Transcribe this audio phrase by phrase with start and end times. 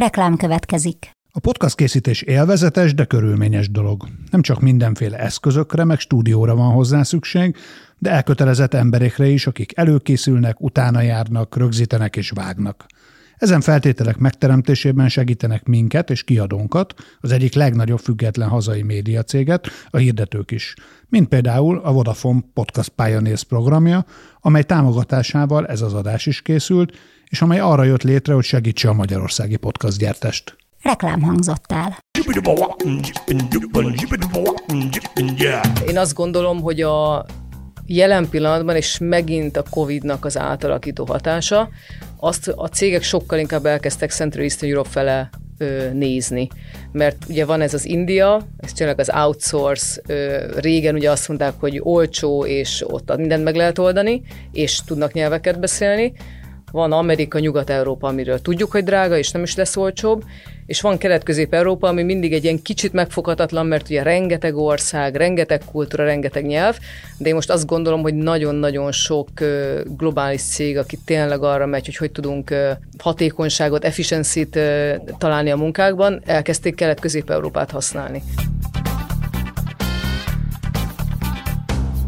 [0.00, 1.10] Reklám következik.
[1.32, 4.08] A podcast készítés élvezetes, de körülményes dolog.
[4.30, 7.56] Nem csak mindenféle eszközökre, meg stúdióra van hozzá szükség,
[7.98, 12.86] de elkötelezett emberekre is, akik előkészülnek, utána járnak, rögzítenek és vágnak.
[13.40, 20.50] Ezen feltételek megteremtésében segítenek minket és kiadónkat, az egyik legnagyobb független hazai médiacéget, a hirdetők
[20.50, 20.74] is,
[21.08, 24.04] mint például a Vodafone Podcast Pioneers programja,
[24.40, 26.96] amely támogatásával ez az adás is készült,
[27.28, 30.56] és amely arra jött létre, hogy segítse a magyarországi podcast gyártást.
[30.82, 31.98] Reklám hangzott el.
[35.86, 37.26] Én azt gondolom, hogy a
[37.86, 41.68] jelen pillanatban, és megint a Covid-nak az átalakító hatása,
[42.20, 46.48] azt a cégek sokkal inkább elkezdtek Central Eastern Europe fele ö, nézni.
[46.92, 51.54] Mert ugye van ez az India, ez tényleg az outsource, ö, régen ugye azt mondták,
[51.58, 56.12] hogy olcsó, és ott mindent meg lehet oldani, és tudnak nyelveket beszélni,
[56.72, 60.24] van Amerika, Nyugat-Európa, amiről tudjuk, hogy drága, és nem is lesz olcsóbb,
[60.70, 66.04] és van Kelet-Közép-Európa, ami mindig egy ilyen kicsit megfoghatatlan, mert ugye rengeteg ország, rengeteg kultúra,
[66.04, 66.78] rengeteg nyelv,
[67.18, 69.28] de én most azt gondolom, hogy nagyon-nagyon sok
[69.96, 72.54] globális cég, aki tényleg arra megy, hogy hogy tudunk
[72.98, 74.58] hatékonyságot, efficiency-t
[75.18, 78.22] találni a munkákban, elkezdték Kelet-Közép-Európát használni.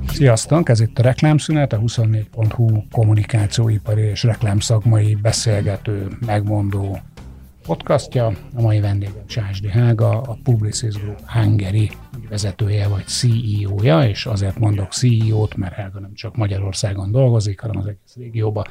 [0.08, 0.68] Sziasztok!
[0.68, 7.00] Ez itt a Reklámszünet, a 24.hu kommunikációipari és reklámszakmai beszélgető, megmondó
[7.62, 8.26] podcastja.
[8.54, 11.90] A mai vendégem Sásdi Hága, a Publicis Group Hungary
[12.28, 17.86] vezetője vagy CEO-ja, és azért mondok CEO-t, mert Hága nem csak Magyarországon dolgozik, hanem az
[17.86, 18.64] egész régióban.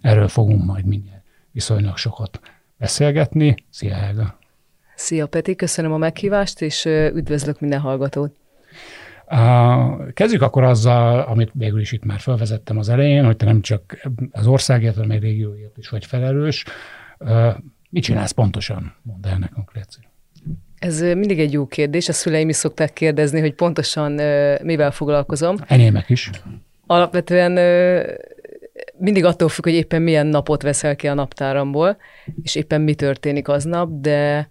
[0.00, 2.40] Erről fogunk majd mindjárt viszonylag sokat
[2.76, 3.54] beszélgetni.
[3.70, 4.38] Szia Hága!
[4.94, 8.36] Szia Peti, köszönöm a meghívást, és üdvözlök minden hallgatót!
[10.12, 14.08] Kezdjük akkor azzal, amit végül is itt már felvezettem az elején, hogy te nem csak
[14.32, 16.64] az országért, hanem egy régióért is vagy felelős.
[17.92, 18.94] Mit csinálsz pontosan?
[19.02, 19.98] Mondd el nekünk, Léci.
[20.78, 22.08] Ez mindig egy jó kérdés.
[22.08, 24.12] A szüleim is szokták kérdezni, hogy pontosan
[24.62, 25.56] mivel foglalkozom.
[25.66, 26.30] Enyémek is.
[26.86, 27.52] Alapvetően
[28.98, 31.96] mindig attól függ, hogy éppen milyen napot veszel ki a naptáramból,
[32.42, 34.48] és éppen mi történik aznap, de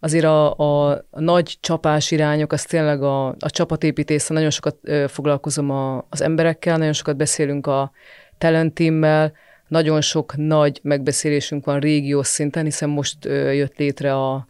[0.00, 5.04] azért a, a, a nagy csapás irányok, az tényleg a, a csapatépítés, nagyon sokat ö,
[5.08, 7.92] foglalkozom a, az emberekkel, nagyon sokat beszélünk a
[8.38, 9.32] talent teammel,
[9.72, 14.46] nagyon sok nagy megbeszélésünk van régiós szinten, hiszen most jött létre a,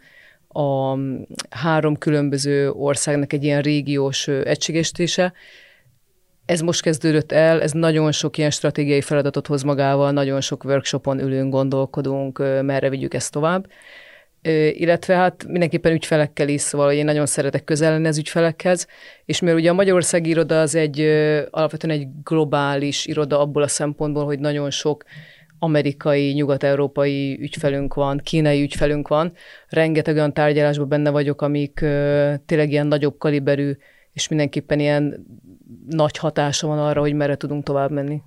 [0.48, 0.98] a
[1.50, 5.32] három különböző országnak egy ilyen régiós ö, egységesítése.
[6.44, 11.20] Ez most kezdődött el, ez nagyon sok ilyen stratégiai feladatot hoz magával, nagyon sok workshopon
[11.20, 13.66] ülünk, gondolkodunk, merre vigyük ezt tovább
[14.72, 18.86] illetve hát mindenképpen ügyfelekkel is, szóval én nagyon szeretek közel lenni az ügyfelekhez,
[19.24, 21.00] és mivel ugye a Magyarországi iroda az egy
[21.50, 25.04] alapvetően egy globális iroda abból a szempontból, hogy nagyon sok
[25.58, 29.32] amerikai, nyugat-európai ügyfelünk van, kínai ügyfelünk van,
[29.68, 31.72] rengeteg olyan tárgyalásban benne vagyok, amik
[32.46, 33.72] tényleg ilyen nagyobb kaliberű,
[34.12, 35.26] és mindenképpen ilyen
[35.88, 38.22] nagy hatása van arra, hogy merre tudunk tovább menni.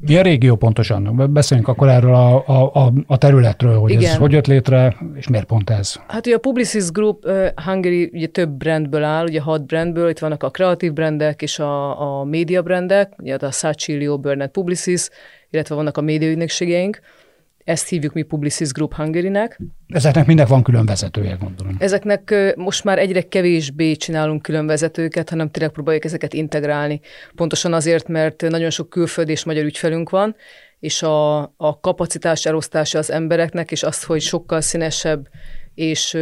[0.00, 1.32] Mi a régió pontosan?
[1.32, 2.36] Beszéljünk akkor erről a,
[2.72, 4.10] a, a területről, hogy Igen.
[4.10, 5.94] ez hogy jött létre, és miért pont ez?
[6.06, 10.18] Hát ugye a Publicis Group uh, Hungary ugye több brandből áll, ugye hat brandből, itt
[10.18, 15.08] vannak a kreatív brandek és a, a média brandek, ugye a Saatchi, Leo Burnett Publicis,
[15.50, 17.00] illetve vannak a média ügynökségeink.
[17.64, 19.60] Ezt hívjuk mi Publicis Group Hungary-nek.
[19.86, 21.76] Ezeknek minden van külön vezetője, gondolom.
[21.78, 27.00] Ezeknek most már egyre kevésbé csinálunk külön vezetőket, hanem tényleg próbáljuk ezeket integrálni.
[27.34, 30.36] Pontosan azért, mert nagyon sok külföldi és magyar ügyfelünk van,
[30.80, 35.28] és a, a kapacitás elosztása az embereknek, és az, hogy sokkal színesebb
[35.74, 36.18] és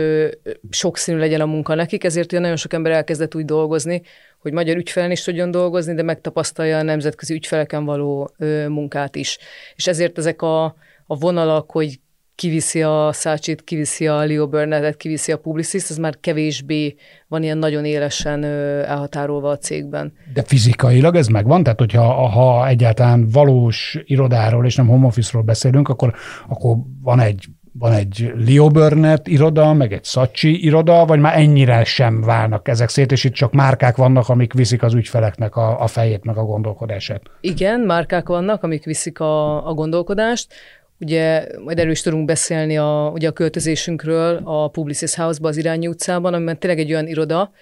[0.71, 4.03] sokszínű legyen a munka nekik, ezért ugye nagyon sok ember elkezdett úgy dolgozni,
[4.39, 9.39] hogy magyar ügyfelen is tudjon dolgozni, de megtapasztalja a nemzetközi ügyfeleken való ö, munkát is.
[9.77, 10.77] És ezért ezek a
[11.13, 12.01] a vonalak, hogy
[12.35, 16.95] kiviszi a Szácsit, kiviszi a Leo Burnettet, kiviszi a Publicis, ez már kevésbé
[17.29, 20.13] van ilyen nagyon élesen elhatárolva a cégben.
[20.33, 21.63] De fizikailag ez megvan?
[21.63, 26.15] Tehát, hogyha ha egyáltalán valós irodáról és nem home office-ról beszélünk, akkor,
[26.49, 27.49] akkor van egy
[27.79, 32.89] van egy Leo Burnett iroda, meg egy Szacsi iroda, vagy már ennyire sem válnak ezek
[32.89, 36.43] szét, és itt csak márkák vannak, amik viszik az ügyfeleknek a, a fejét, meg a
[36.45, 37.23] gondolkodását.
[37.41, 40.55] Igen, márkák vannak, amik viszik a, a gondolkodást.
[41.01, 45.87] Ugye majd erről is tudunk beszélni a, ugye a költözésünkről a Publicis House-ba az Irányi
[45.87, 47.53] utcában, amiben tényleg egy olyan iroda,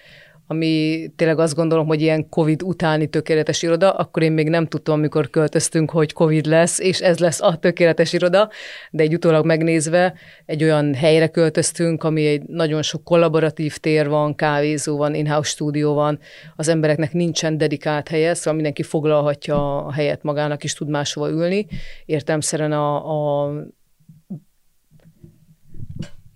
[0.51, 4.93] ami tényleg azt gondolom, hogy ilyen Covid utáni tökéletes iroda, akkor én még nem tudtam,
[4.93, 8.49] amikor költöztünk, hogy Covid lesz, és ez lesz a tökéletes iroda,
[8.91, 10.13] de egy utólag megnézve
[10.45, 15.93] egy olyan helyre költöztünk, ami egy nagyon sok kollaboratív tér van, kávézó van, in-house stúdió
[15.93, 16.19] van,
[16.55, 21.67] az embereknek nincsen dedikált helye, szóval mindenki foglalhatja a helyet magának, és tud máshova ülni.
[22.05, 22.95] Értemszerűen a,
[23.43, 23.51] a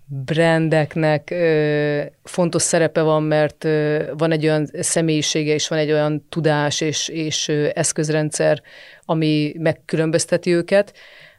[0.08, 6.26] brandeknek ö, fontos szerepe van, mert ö, van egy olyan személyisége, és van egy olyan
[6.28, 8.62] tudás és, és ö, eszközrendszer,
[9.04, 10.92] ami megkülönbözteti őket,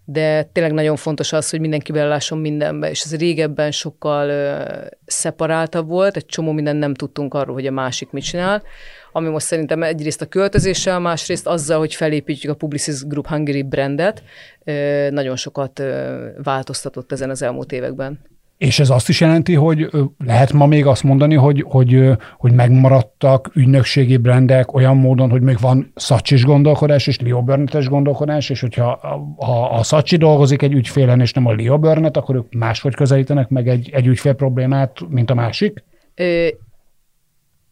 [0.06, 4.64] de tényleg nagyon fontos az, hogy mindenki belelásson mindenbe, és ez régebben sokkal ö,
[5.06, 8.64] szeparáltabb volt, egy csomó mindent nem tudtunk arról, hogy a másik mit csinál,
[9.12, 14.24] ami most szerintem egyrészt a költözéssel, másrészt azzal, hogy felépítjük a Publicis Group Hungary brandet,
[14.64, 18.36] ö, nagyon sokat ö, változtatott ezen az elmúlt években.
[18.58, 19.90] És ez azt is jelenti, hogy
[20.26, 25.60] lehet ma még azt mondani, hogy, hogy, hogy megmaradtak ügynökségi brendek olyan módon, hogy még
[25.60, 29.00] van szacsis gondolkodás és Leo Burnett-es gondolkodás, és hogyha
[29.38, 33.50] ha a Szacsi dolgozik egy ügyfélen, és nem a Leo Burnett, akkor ők máshogy közelítenek
[33.50, 35.84] meg egy, egy ügyfél problémát, mint a másik?
[36.16, 36.48] Ö,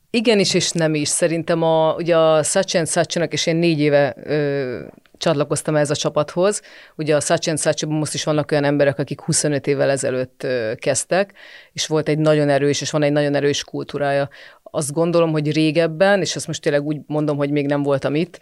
[0.09, 1.07] igenis és nem is.
[1.07, 4.79] Szerintem a, ugye a Sachin Sacsinak, és én négy éve ö,
[5.17, 6.61] csatlakoztam ez a csapathoz.
[6.95, 11.33] Ugye a Sachin Sacsiban most is vannak olyan emberek, akik 25 évvel ezelőtt kezdtek,
[11.73, 14.29] és volt egy nagyon erős, és van egy nagyon erős kultúrája
[14.63, 18.39] azt gondolom, hogy régebben, és ezt most tényleg úgy mondom, hogy még nem voltam itt,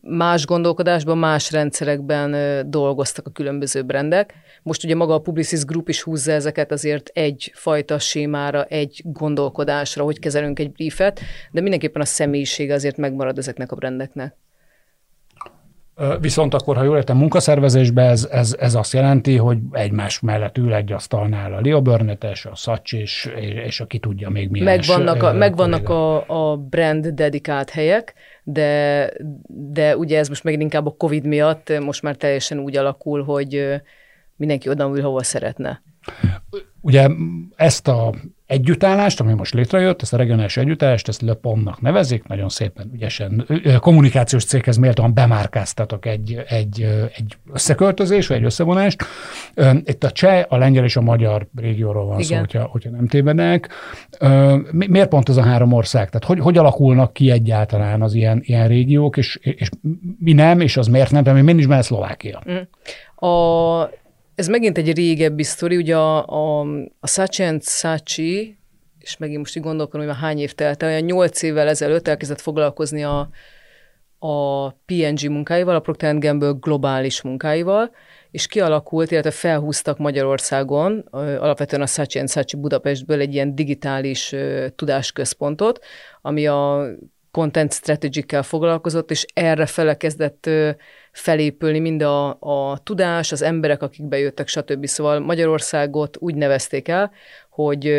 [0.00, 2.36] más gondolkodásban, más rendszerekben
[2.70, 4.34] dolgoztak a különböző brendek.
[4.62, 10.04] Most ugye maga a Publicis Group is húzza ezeket azért egy fajta sémára, egy gondolkodásra,
[10.04, 11.20] hogy kezelünk egy briefet,
[11.50, 14.36] de mindenképpen a személyiség azért megmarad ezeknek a brendeknek.
[16.20, 20.74] Viszont akkor, ha jól értem, munkaszervezésben ez, ez, ez azt jelenti, hogy egymás mellett ül
[20.74, 23.30] egy asztalnál a Leo Burnett-es, a Szacs, és,
[23.66, 24.66] és aki tudja még milyen.
[24.66, 29.10] Megvannak, a, megvannak a, a brand dedikált helyek, de,
[29.46, 33.80] de ugye ez most megint inkább a Covid miatt most már teljesen úgy alakul, hogy
[34.36, 35.82] mindenki oda ül, hova szeretne.
[36.80, 37.08] Ugye
[37.56, 38.14] ezt a
[38.52, 43.46] együttállást, ami most létrejött, ezt a regionális együttállást, ezt Lepomnak nevezik, nagyon szépen ügyesen
[43.80, 46.80] kommunikációs céghez méltóan bemárkáztatok egy, egy,
[47.16, 49.04] egy összeköltözés, vagy egy összevonást.
[49.84, 52.28] Itt a cseh, a lengyel és a magyar régióról van Igen.
[52.28, 53.68] szó, hogyha, hogyha nem tévedek.
[54.70, 56.10] Miért pont ez a három ország?
[56.10, 59.68] Tehát hogy, hogy alakulnak ki egyáltalán az ilyen, ilyen régiók, és, és
[60.18, 62.42] mi nem, és az miért nem, mert nincs benne Szlovákia?
[62.50, 62.56] Mm.
[63.28, 63.88] A
[64.34, 66.60] ez megint egy régebbi sztori, ugye a, a,
[67.00, 68.58] a Sachi and Sachi,
[68.98, 72.08] és megint most így gondolkodom, hogy már hány év telt el, olyan nyolc évvel ezelőtt
[72.08, 73.28] elkezdett foglalkozni a,
[74.18, 77.90] a PNG munkáival, a Procter Gamble globális munkáival,
[78.30, 84.34] és kialakult, illetve felhúztak Magyarországon, alapvetően a Sachi Sachi Budapestből egy ilyen digitális
[84.76, 85.84] tudásközpontot,
[86.20, 86.86] ami a
[87.30, 90.50] content strategy foglalkozott, és erre fele kezdett
[91.12, 94.86] felépülni mind a, a tudás, az emberek, akik bejöttek, stb.
[94.86, 97.12] Szóval Magyarországot úgy nevezték el,
[97.50, 97.92] hogy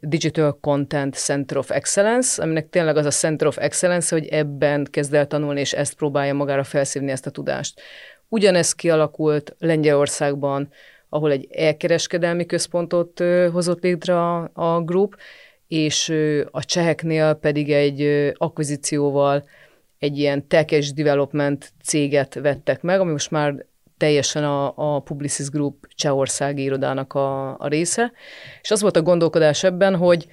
[0.00, 5.14] Digital Content Center of Excellence, aminek tényleg az a Center of Excellence, hogy ebben kezd
[5.14, 7.80] el tanulni, és ezt próbálja magára felszívni ezt a tudást.
[8.28, 10.68] Ugyanez kialakult Lengyelországban,
[11.08, 15.16] ahol egy elkereskedelmi központot hozott létre a, a grup,
[15.68, 16.14] és
[16.50, 19.44] a cseheknél pedig egy akvizícióval
[20.04, 23.66] egy ilyen tech development céget vettek meg, ami most már
[23.96, 28.12] teljesen a, a Publicis Group csehországi irodának a, a része.
[28.62, 30.26] És az volt a gondolkodás ebben, hogy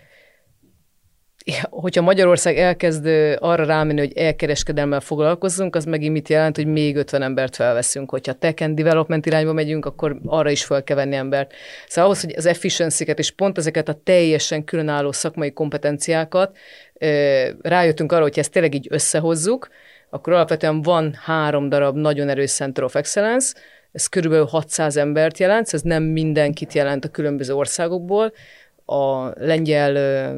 [1.70, 3.06] hogyha Magyarország elkezd
[3.40, 8.10] arra rámenni, hogy elkereskedelmmel foglalkozzunk, az megint mit jelent, hogy még 50 embert felveszünk.
[8.10, 11.54] Hogyha tech and development irányba megyünk, akkor arra is fel kell venni embert.
[11.88, 16.58] Szóval ahhoz, hogy az efficiency és pont ezeket a teljesen különálló szakmai kompetenciákat
[17.62, 19.70] rájöttünk arra, hogy ezt tényleg így összehozzuk,
[20.10, 23.54] akkor alapvetően van három darab nagyon erős Center of Excellence,
[23.92, 28.34] ez körülbelül 600 embert jelent, ez nem mindenkit jelent a különböző országokból.
[28.86, 30.36] A lengyel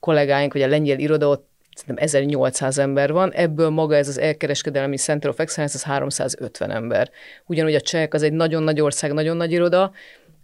[0.00, 4.96] kollégáink, vagy a lengyel iroda ott szerintem 1800 ember van, ebből maga ez az elkereskedelmi
[4.96, 7.10] Center of Excellence, az 350 ember.
[7.46, 9.92] Ugyanúgy a csehek az egy nagyon nagy ország, nagyon nagy iroda,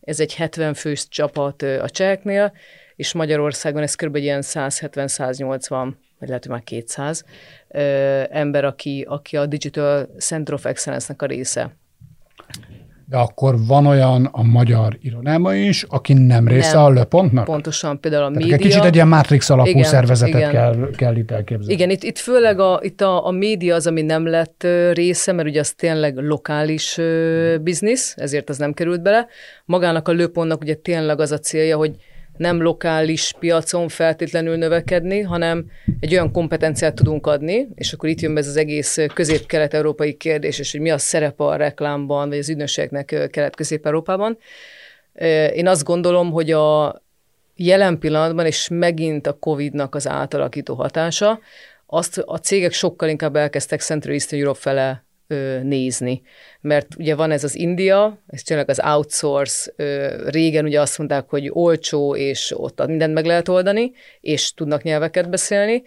[0.01, 2.53] ez egy 70 fős csapat a cseheknél,
[2.97, 4.17] és Magyarországon ez kb.
[4.17, 7.25] ilyen 170-180, vagy lehet, hogy már 200
[7.69, 7.81] ö,
[8.31, 11.77] ember, aki, aki a Digital Center of Excellence-nek a része.
[13.09, 17.45] De akkor van olyan a magyar irodában is, aki nem része nem, a löpontnak?
[17.45, 18.57] Pontosan, például a Tehát média.
[18.57, 20.51] Kicsit egy ilyen Matrix alapú igen, szervezetet igen.
[20.51, 21.73] Kell, kell itt elképzelni.
[21.73, 25.49] Igen, itt, itt főleg a, itt a, a média az, ami nem lett része, mert
[25.49, 26.99] ugye az tényleg lokális
[27.63, 29.27] biznisz, ezért az nem került bele.
[29.65, 31.97] Magának a löpontnak ugye tényleg az a célja, hogy
[32.37, 38.35] nem lokális piacon feltétlenül növekedni, hanem egy olyan kompetenciát tudunk adni, és akkor itt jön
[38.35, 42.49] be ez az egész közép-kelet-európai kérdés, és hogy mi a szerepe a reklámban, vagy az
[42.49, 44.39] ügynökségnek kelet-közép-európában.
[45.55, 47.03] Én azt gondolom, hogy a
[47.57, 51.41] jelen pillanatban, és megint a COVID-nak az átalakító hatása,
[51.87, 55.05] azt a cégek sokkal inkább elkezdtek Central Eastern Europe fele
[55.63, 56.23] nézni.
[56.61, 59.73] Mert ugye van ez az India, ez tényleg az outsource,
[60.27, 65.31] régen ugye azt mondták, hogy olcsó, és ott mindent meg lehet oldani, és tudnak nyelveket
[65.31, 65.83] beszélni.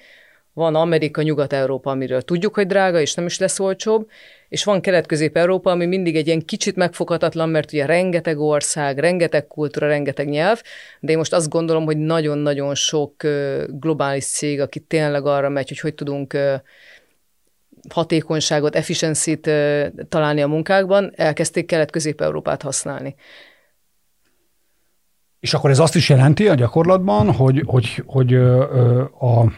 [0.53, 4.09] Van Amerika, Nyugat-Európa, amiről tudjuk, hogy drága, és nem is lesz olcsóbb,
[4.49, 9.87] és van Kelet-Közép-Európa, ami mindig egy ilyen kicsit megfoghatatlan, mert ugye rengeteg ország, rengeteg kultúra,
[9.87, 10.61] rengeteg nyelv,
[10.99, 13.13] de én most azt gondolom, hogy nagyon-nagyon sok
[13.67, 16.37] globális cég, aki tényleg arra megy, hogy hogy tudunk
[17.89, 19.49] hatékonyságot, efficiency-t
[20.09, 23.15] találni a munkákban, elkezdték Kelet-Közép-Európát használni.
[25.39, 28.33] És akkor ez azt is jelenti a gyakorlatban, hogy, hogy, hogy
[29.19, 29.51] a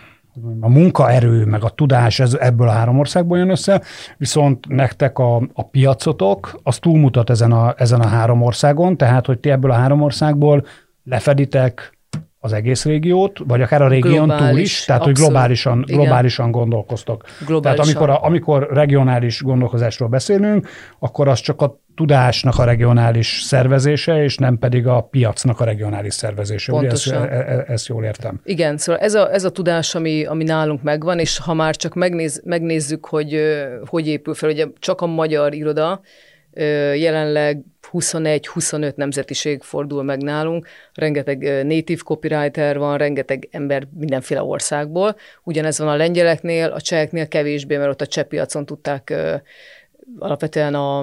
[0.59, 3.81] a munkaerő, meg a tudás ez, ebből a három országból jön össze,
[4.17, 9.39] viszont nektek a, a piacotok, az túlmutat ezen a, ezen a három országon, tehát hogy
[9.39, 10.65] ti ebből a három országból
[11.03, 11.98] lefeditek
[12.41, 15.19] az egész régiót, vagy akár a régión Globális, túl is, tehát abszolút.
[15.19, 17.23] hogy globálisan, globálisan gondolkoztok.
[17.45, 17.61] Globálisan.
[17.61, 20.67] Tehát amikor, a, amikor regionális gondolkozásról beszélünk,
[20.99, 26.13] akkor az csak a tudásnak a regionális szervezése, és nem pedig a piacnak a regionális
[26.13, 26.71] szervezése.
[26.71, 27.21] Pontosan.
[27.21, 28.41] Ugye ezt, e, e, ezt jól értem.
[28.43, 31.93] Igen, szóval ez a, ez a tudás, ami, ami nálunk megvan, és ha már csak
[31.93, 33.41] megnéz, megnézzük, hogy
[33.85, 36.01] hogy épül fel, ugye csak a magyar iroda,
[36.95, 45.15] jelenleg 21-25 nemzetiség fordul meg nálunk, rengeteg native copywriter van, rengeteg ember mindenféle országból.
[45.43, 49.13] Ugyanez van a lengyeleknél, a cseheknél kevésbé, mert ott a cseh piacon tudták
[50.19, 50.99] alapvetően a,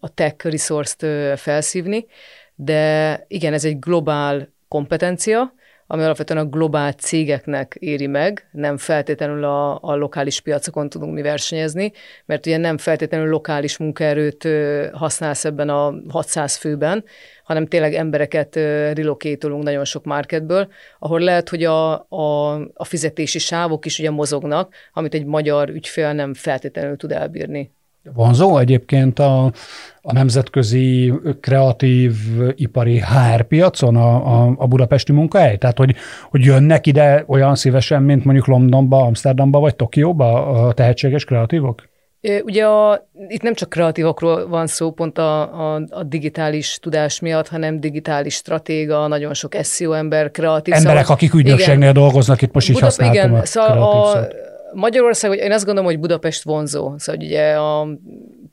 [0.00, 1.06] a tech resource-t
[1.38, 2.06] felszívni,
[2.54, 5.54] de igen, ez egy globál kompetencia,
[5.90, 11.22] ami alapvetően a globál cégeknek éri meg, nem feltétlenül a, a lokális piacokon tudunk mi
[11.22, 11.92] versenyezni,
[12.26, 14.48] mert ugye nem feltétlenül lokális munkaerőt
[14.92, 17.04] használsz ebben a 600 főben,
[17.44, 18.54] hanem tényleg embereket
[18.94, 20.68] relokétolunk nagyon sok marketből,
[20.98, 26.12] ahol lehet, hogy a, a, a fizetési sávok is ugye mozognak, amit egy magyar ügyfél
[26.12, 27.76] nem feltétlenül tud elbírni.
[28.14, 29.52] Vonzó egyébként a,
[30.02, 32.14] a nemzetközi kreatív
[32.54, 35.56] ipari HR piacon a, a, a budapesti munkahely?
[35.56, 35.94] Tehát, hogy,
[36.30, 41.82] hogy jönnek ide olyan szívesen, mint mondjuk Londonba, Amsterdamba vagy Tokióba a tehetséges kreatívok?
[42.44, 45.40] Ugye a, itt nem csak kreatívokról van szó pont a,
[45.74, 50.74] a, a digitális tudás miatt, hanem digitális stratéga, nagyon sok SEO ember, kreatív.
[50.74, 54.28] Emberek, szóval, akik ügynökségnél igen, dolgoznak, itt most így Budap, használtam igen, a szóval a,
[54.72, 56.98] Magyarország, én azt gondolom, hogy Budapest vonzó.
[56.98, 57.88] Szóval ugye a,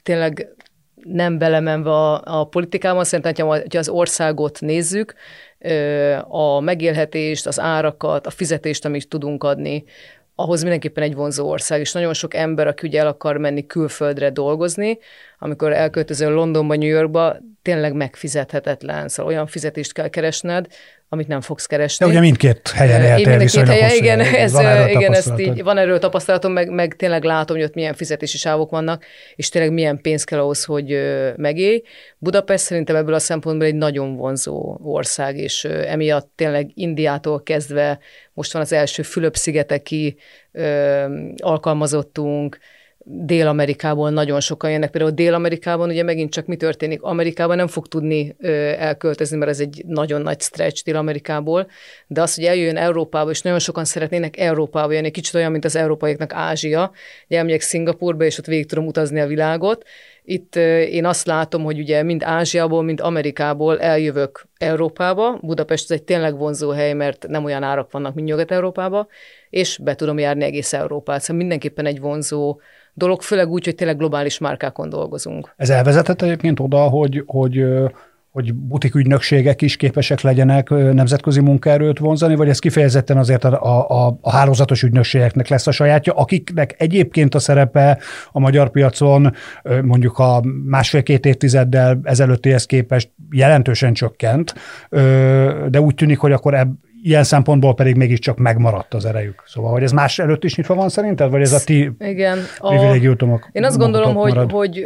[0.03, 0.55] tényleg
[0.95, 5.13] nem belemenve a, a politikában, szerintem, hogyha az országot nézzük,
[6.27, 9.83] a megélhetést, az árakat, a fizetést, amit tudunk adni,
[10.35, 14.29] ahhoz mindenképpen egy vonzó ország, és nagyon sok ember, aki ugye el akar menni külföldre
[14.29, 14.97] dolgozni,
[15.39, 20.67] amikor elköltözöl Londonba, New Yorkba, tényleg megfizethetetlen, szóval olyan fizetést kell keresned,
[21.09, 22.05] amit nem fogsz keresni.
[22.05, 25.99] De ugye mindkét helyen éltél mindkét helyen, igen, ez, van igen ezt így, van erről
[25.99, 30.23] tapasztalatom, meg, meg tényleg látom, hogy ott milyen fizetési sávok vannak, és tényleg milyen pénz
[30.23, 30.99] kell ahhoz, hogy
[31.35, 31.81] megélj.
[32.17, 37.99] Budapest szerintem ebből a szempontból egy nagyon vonzó ország, és emiatt tényleg Indiától kezdve
[38.33, 40.17] most van az első Fülöp-szigeteki
[41.37, 42.57] alkalmazottunk,
[43.07, 44.91] Dél-Amerikából nagyon sokan jönnek.
[44.91, 47.01] Például Dél-Amerikában ugye megint csak mi történik?
[47.01, 51.67] Amerikában nem fog tudni ö, elköltözni, mert ez egy nagyon nagy stretch Dél-Amerikából,
[52.07, 55.75] de az, hogy eljön Európába, és nagyon sokan szeretnének Európába jönni, kicsit olyan, mint az
[55.75, 56.91] európaiaknak Ázsia,
[57.27, 59.85] hogy elmegyek Szingapurba, és ott végig tudom utazni a világot.
[60.23, 65.39] Itt ö, én azt látom, hogy ugye mind Ázsiából, mind Amerikából eljövök Európába.
[65.41, 69.07] Budapest ez egy tényleg vonzó hely, mert nem olyan árak vannak, mint Nyugat-Európába,
[69.49, 71.21] és be tudom járni egész Európát.
[71.21, 72.59] Szóval mindenképpen egy vonzó
[72.95, 75.53] dolog, főleg úgy, hogy tényleg globális márkákon dolgozunk.
[75.57, 77.65] Ez elvezetett egyébként oda, hogy, hogy
[78.35, 84.17] hogy butik ügynökségek is képesek legyenek nemzetközi munkaerőt vonzani, vagy ez kifejezetten azért a, a,
[84.21, 87.99] a hálózatos ügynökségeknek lesz a sajátja, akiknek egyébként a szerepe
[88.31, 89.33] a magyar piacon
[89.81, 94.53] mondjuk a másfél-két évtizeddel ezelőttihez képest jelentősen csökkent,
[95.69, 96.73] de úgy tűnik, hogy akkor ebb,
[97.05, 99.43] ilyen szempontból pedig mégiscsak megmaradt az erejük.
[99.45, 103.49] Szóval, hogy ez más előtt is nyitva van szerinted, vagy ez a ti Igen, privilégiumok?
[103.51, 104.85] Én azt gondolom, hogy, hogy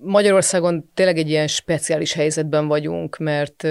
[0.00, 3.70] Magyarországon tényleg egy ilyen speciális helyzetben vagyunk, mert uh,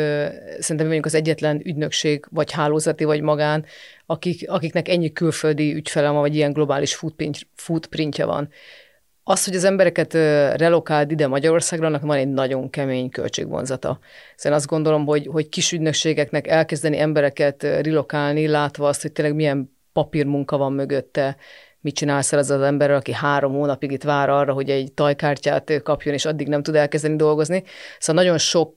[0.59, 3.65] szerintem vagyunk az egyetlen ügynökség, vagy hálózati, vagy magán,
[4.05, 8.49] akik, akiknek ennyi külföldi ügyfele van, vagy ilyen globális footprint, footprintja van.
[9.29, 10.13] Az, hogy az embereket
[10.57, 13.99] relokáld ide Magyarországra, annak van egy nagyon kemény költségvonzata.
[14.35, 19.77] Szóval azt gondolom, hogy, hogy kis ügynökségeknek elkezdeni embereket relokálni, látva azt, hogy tényleg milyen
[19.93, 21.37] papírmunka van mögötte,
[21.87, 25.81] mit csinálsz el az az emberrel, aki három hónapig itt vár arra, hogy egy tajkártyát
[25.83, 27.63] kapjon, és addig nem tud elkezdeni dolgozni.
[27.99, 28.75] Szóval nagyon sok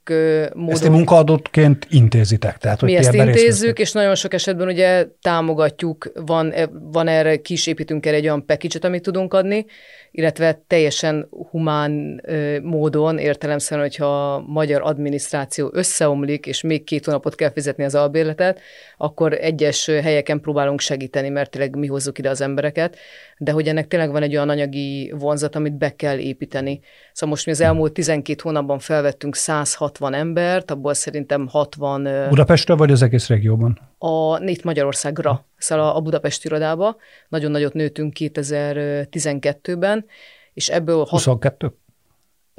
[0.55, 0.71] módon...
[0.71, 2.59] Ezt munkaadóként intézitek?
[2.59, 6.55] Tehát, hogy mi ezt intézzük, és nagyon sok esetben ugye támogatjuk, van,
[6.93, 9.67] van erre, kisépítünk erre egy olyan package amit tudunk adni,
[10.11, 12.23] illetve teljesen humán
[12.63, 18.61] módon, értelemszerűen, hogyha a magyar adminisztráció összeomlik, és még két hónapot kell fizetni az albérletet,
[18.97, 22.97] akkor egyes helyeken próbálunk segíteni, mert tényleg mi hozzuk ide az embereket,
[23.39, 26.81] de hogy ennek tényleg van egy olyan anyagi vonzat, amit be kell építeni.
[27.13, 32.09] Szóval most mi az elmúlt 12 hónapban felvettünk 160 embert, abból szerintem 60...
[32.29, 33.79] Budapestre vagy az egész régióban?
[33.99, 36.97] A, itt Magyarországra, szóval a Budapesti irodába.
[37.29, 40.05] Nagyon nagyot nőttünk 2012-ben,
[40.53, 41.07] és ebből...
[41.09, 41.75] 22?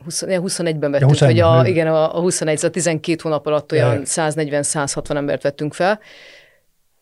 [0.04, 3.72] 20, 21-ben vettünk, ja, 21, vagy a, igen, a, a 21, szóval 12 hónap alatt
[3.72, 6.00] olyan 140-160 embert vettünk fel,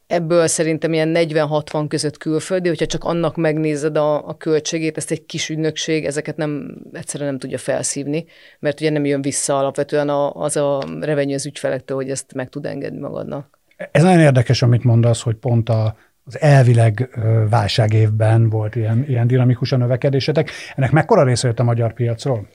[0.10, 5.26] ebből szerintem ilyen 40-60 között külföldi, hogyha csak annak megnézed a, a költségét, ezt egy
[5.26, 8.26] kis ügynökség, ezeket nem, egyszerűen nem tudja felszívni,
[8.60, 12.50] mert ugye nem jön vissza alapvetően a, az a revenue az ügyfelektől, hogy ezt meg
[12.50, 13.60] tud engedni magadnak.
[13.92, 15.96] Ez nagyon érdekes, amit mondasz, hogy pont a,
[16.30, 17.10] az elvileg
[17.50, 20.52] válságévben volt ilyen, ilyen dinamikus a növekedésetek.
[20.76, 22.48] Ennek mekkora része jött a magyar piacról?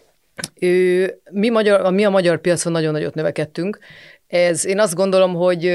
[0.61, 3.79] Ő, mi, magyar, mi a magyar piacon nagyon nagyot növekedtünk.
[4.27, 5.67] Ez, én azt gondolom, hogy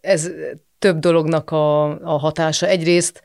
[0.00, 0.30] ez
[0.78, 2.66] több dolognak a, a hatása.
[2.66, 3.22] Egyrészt,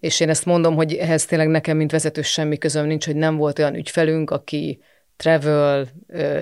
[0.00, 3.36] és én ezt mondom, hogy ehhez tényleg nekem, mint vezető semmi közöm nincs, hogy nem
[3.36, 4.80] volt olyan ügyfelünk, aki
[5.16, 5.86] travel,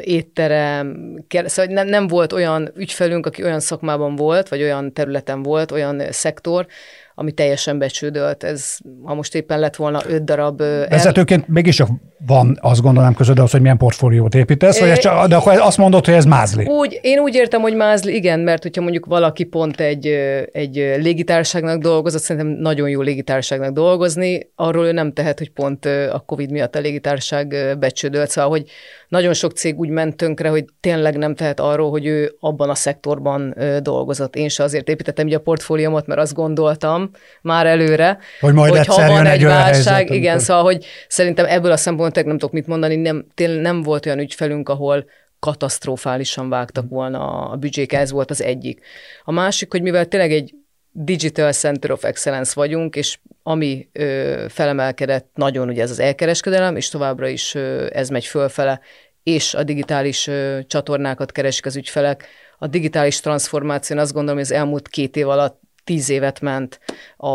[0.00, 5.70] étterem, szóval nem, nem volt olyan ügyfelünk, aki olyan szakmában volt, vagy olyan területen volt,
[5.70, 6.66] olyan szektor,
[7.14, 8.44] ami teljesen becsődölt.
[8.44, 10.58] Ez, ha most éppen lett volna öt darab...
[10.88, 11.46] Vezetőként el...
[11.48, 11.88] mégiscsak
[12.26, 16.04] van, azt gondolom között az, hogy milyen portfóliót építesz, vagy csak, de akkor azt mondod,
[16.04, 16.64] hogy ez mázli.
[16.64, 20.06] Úgy, én úgy értem, hogy mázli, igen, mert hogyha mondjuk valaki pont egy,
[20.52, 26.22] egy légitárságnak dolgozott, szerintem nagyon jó légitárságnak dolgozni, arról ő nem tehet, hogy pont a
[26.26, 28.30] Covid miatt a légitárság becsődölt.
[28.30, 28.64] Szóval, hogy
[29.08, 32.74] nagyon sok cég úgy ment tönkre, hogy tényleg nem tehet arról, hogy ő abban a
[32.74, 34.36] szektorban dolgozott.
[34.36, 37.03] Én se azért építettem így a portfóliómat, mert azt gondoltam
[37.42, 40.40] már előre, hogy majd hogy ha van egy, válság, helyzet, igen, amikor...
[40.40, 44.18] szóval, hogy szerintem ebből a szempontból nem tudok mit mondani, nem, tényleg nem volt olyan
[44.18, 45.04] ügyfelünk, ahol
[45.38, 48.80] katasztrofálisan vágtak volna a büdzsék, ez volt az egyik.
[49.24, 50.54] A másik, hogy mivel tényleg egy
[50.96, 56.88] Digital Center of Excellence vagyunk, és ami ö, felemelkedett nagyon, ugye ez az elkereskedelem, és
[56.88, 58.80] továbbra is ö, ez megy fölfele,
[59.22, 62.26] és a digitális ö, csatornákat keresik az ügyfelek.
[62.58, 66.80] A digitális transformáció, azt gondolom, hogy az elmúlt két év alatt tíz évet ment
[67.16, 67.28] a,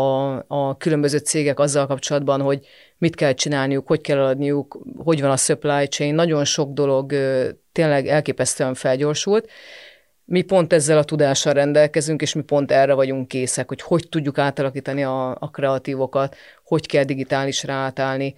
[0.46, 2.66] a különböző cégek azzal kapcsolatban, hogy
[2.98, 7.12] mit kell csinálniuk, hogy kell adniuk, hogy van a supply chain, nagyon sok dolog
[7.72, 9.50] tényleg elképesztően felgyorsult,
[10.30, 14.38] mi pont ezzel a tudással rendelkezünk, és mi pont erre vagyunk készek, hogy hogy tudjuk
[14.38, 18.34] átalakítani a, a kreatívokat, hogy kell digitálisra átállni,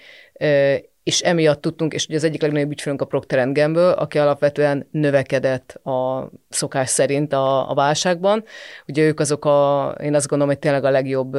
[1.03, 5.71] és emiatt tudtunk, és ugye az egyik legnagyobb ügyfelünk a Procter Gamble, aki alapvetően növekedett
[5.73, 8.45] a szokás szerint a, a válságban.
[8.87, 11.37] Ugye ők azok a, én azt gondolom, hogy tényleg a legjobb,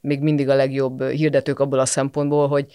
[0.00, 2.66] még mindig a legjobb hirdetők abból a szempontból, hogy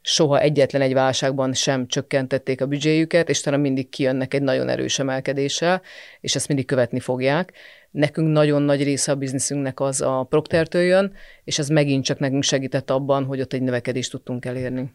[0.00, 4.98] soha egyetlen egy válságban sem csökkentették a büdzséjüket, és talán mindig kijönnek egy nagyon erős
[4.98, 5.82] emelkedéssel,
[6.20, 7.52] és ezt mindig követni fogják.
[7.90, 11.12] Nekünk nagyon nagy része a bizniszünknek az a Proctertől jön,
[11.44, 14.92] és ez megint csak nekünk segített abban, hogy ott egy növekedést tudtunk elérni.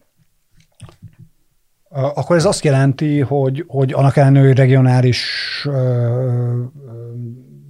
[1.90, 5.22] Akkor ez azt jelenti, hogy, hogy annak ellenőri regionális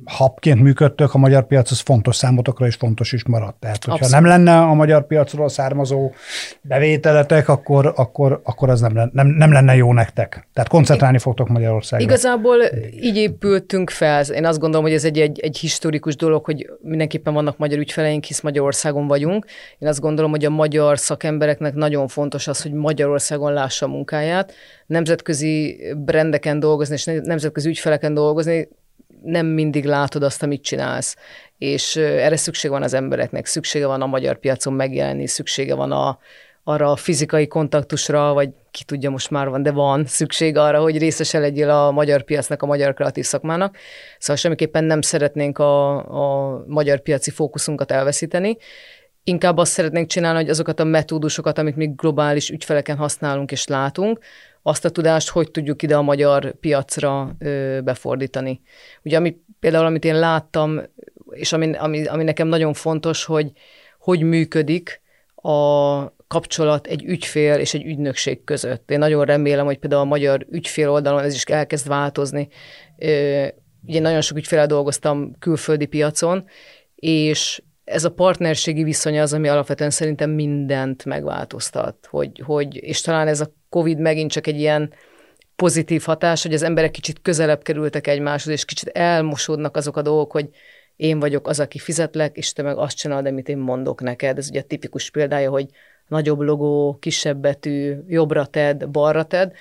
[0.09, 3.61] habként működtök, a magyar piac az fontos számotokra és fontos is maradt.
[3.61, 4.25] Tehát, hogyha Abszolút.
[4.25, 6.13] nem lenne a magyar piacról származó
[6.61, 10.49] bevételetek, akkor, akkor, akkor az nem lenne, nem, nem lenne jó nektek.
[10.53, 12.07] Tehát koncentrálni fogtok Magyarországra.
[12.07, 12.57] Igazából
[13.01, 14.23] így épültünk fel.
[14.25, 18.25] Én azt gondolom, hogy ez egy, egy, egy historikus dolog, hogy mindenképpen vannak magyar ügyfeleink,
[18.25, 19.47] hisz Magyarországon vagyunk.
[19.79, 24.53] Én azt gondolom, hogy a magyar szakembereknek nagyon fontos az, hogy Magyarországon lássa a munkáját,
[24.87, 28.69] nemzetközi brendeken dolgozni, és nemzetközi ügyfeleken dolgozni,
[29.23, 31.17] nem mindig látod azt, amit csinálsz.
[31.59, 36.19] És erre szükség van az embereknek, szüksége van a magyar piacon megjelenni, szüksége van a,
[36.65, 40.99] arra a fizikai kontaktusra, vagy ki tudja, most már van, de van szükség arra, hogy
[40.99, 43.77] részese legyél a magyar piacnak, a magyar kreatív szakmának.
[44.19, 48.57] Szóval semmiképpen nem szeretnénk a, a magyar piaci fókuszunkat elveszíteni,
[49.29, 54.19] inkább azt szeretnénk csinálni, hogy azokat a metódusokat, amit mi globális ügyfeleken használunk és látunk,
[54.63, 58.61] azt a tudást hogy tudjuk ide a magyar piacra ö, befordítani.
[59.03, 60.81] Ugye ami, például, amit én láttam,
[61.31, 63.53] és ami, ami, ami nekem nagyon fontos, hogy
[63.99, 65.01] hogy működik
[65.35, 68.91] a kapcsolat egy ügyfél és egy ügynökség között.
[68.91, 72.49] Én nagyon remélem, hogy például a magyar ügyfél oldalon ez is elkezd változni.
[73.87, 76.45] Ugye nagyon sok ügyfél dolgoztam külföldi piacon,
[76.95, 83.29] és ez a partnerségi viszony az, ami alapvetően szerintem mindent megváltoztat, hogy, hogy, és talán
[83.29, 84.93] ez a Covid megint csak egy ilyen
[85.57, 90.33] pozitív hatás, hogy az emberek kicsit közelebb kerültek egymáshoz, és kicsit elmosódnak azok a dolgok,
[90.33, 90.49] hogy
[90.97, 94.39] én vagyok az, aki fizetlek, és te meg azt csinálod, amit én mondok neked.
[94.39, 95.67] Ez ugye a tipikus példája, hogy
[96.09, 99.53] nagyobb logó, kisebb betű, jobbra ted, balra ted.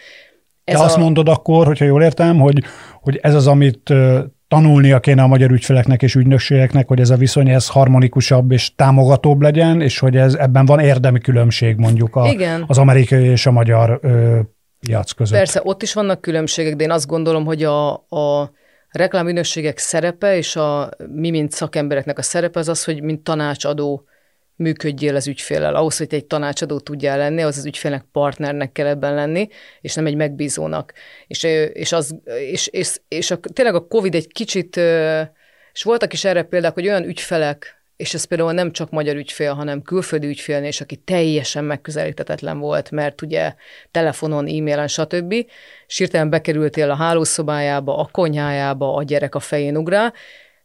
[0.63, 0.85] Ez Te a...
[0.85, 2.63] azt mondod akkor, hogyha jól értem, hogy,
[3.01, 3.93] hogy ez az, amit
[4.47, 9.41] tanulnia kéne a magyar ügyfeleknek és ügynökségeknek, hogy ez a viszony ez harmonikusabb és támogatóbb
[9.41, 12.63] legyen, és hogy ez ebben van érdemi különbség mondjuk a, Igen.
[12.67, 14.39] az amerikai és a magyar ö,
[14.79, 15.37] piac között.
[15.37, 18.51] Persze, ott is vannak különbségek, de én azt gondolom, hogy a, a
[18.89, 24.05] reklámügynökségek szerepe és a mi, mint szakembereknek a szerepe az az, hogy mint tanácsadó
[24.57, 25.75] működjél az ügyfélel.
[25.75, 29.47] Ahhoz, hogy te egy tanácsadó tudjál lenni, az az ügyfélnek partnernek kell ebben lenni,
[29.81, 30.93] és nem egy megbízónak.
[31.27, 31.43] És,
[31.73, 34.75] és, az, és, és, és a, tényleg a Covid egy kicsit,
[35.73, 39.53] és voltak is erre példák, hogy olyan ügyfelek, és ez például nem csak magyar ügyfél,
[39.53, 43.53] hanem külföldi ügyfélnél és aki teljesen megközelíthetetlen volt, mert ugye
[43.91, 45.33] telefonon, e-mailen, stb.
[45.87, 50.13] És hirtelen bekerültél a hálószobájába, a konyhájába, a gyerek a fején ugrál,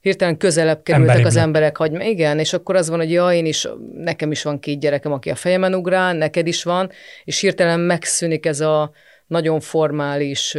[0.02, 1.26] hirtelen közelebb kerültek Emberibb.
[1.26, 4.58] az emberek, hogy igen, és akkor az van, hogy ja, én is, nekem is van
[4.58, 6.90] két gyerekem, aki a fejemen ugrál, neked is van,
[7.24, 8.92] és hirtelen megszűnik ez a
[9.26, 10.54] nagyon formális,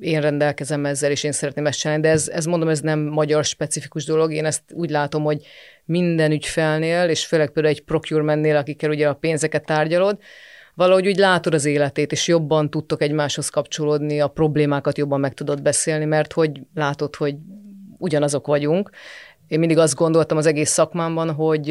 [0.00, 3.44] én rendelkezem ezzel, és én szeretném ezt csinálni, de ez, ez mondom, ez nem magyar
[3.44, 5.46] specifikus dolog, én ezt úgy látom, hogy
[5.84, 10.18] minden ügyfelnél, és főleg például egy procurementnél, akikkel ugye a pénzeket tárgyalod,
[10.74, 15.62] valahogy úgy látod az életét, és jobban tudtok egymáshoz kapcsolódni, a problémákat jobban meg tudod
[15.62, 17.34] beszélni, mert hogy látod, hogy
[17.98, 18.90] ugyanazok vagyunk.
[19.48, 21.70] Én mindig azt gondoltam az egész szakmámban, hogy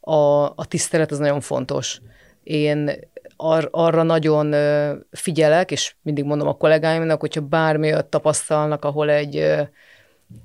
[0.00, 2.00] a, a tisztelet az nagyon fontos.
[2.42, 2.90] Én
[3.36, 4.54] ar, arra nagyon
[5.10, 9.66] figyelek, és mindig mondom a kollégáimnak, hogyha bármi tapasztalnak, ahol egy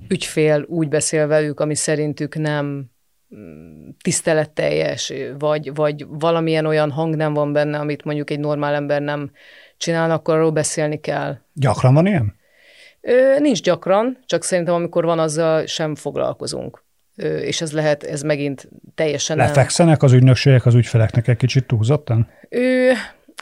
[0.08, 2.92] ügyfél úgy beszél velük, ami szerintük nem
[3.36, 9.02] mm, tiszteletteljes, vagy, vagy valamilyen olyan hang nem van benne, amit mondjuk egy normál ember
[9.02, 9.32] nem
[9.78, 11.38] csinál, akkor arról beszélni kell.
[11.54, 12.40] Gyakran van ilyen?
[13.02, 16.84] Ö, nincs gyakran, csak szerintem amikor van, azzal sem foglalkozunk.
[17.16, 20.10] Ö, és ez lehet, ez megint teljesen Lefekszenek nem...
[20.10, 22.30] az ügynökségek az ügyfeleknek egy kicsit túlzottan?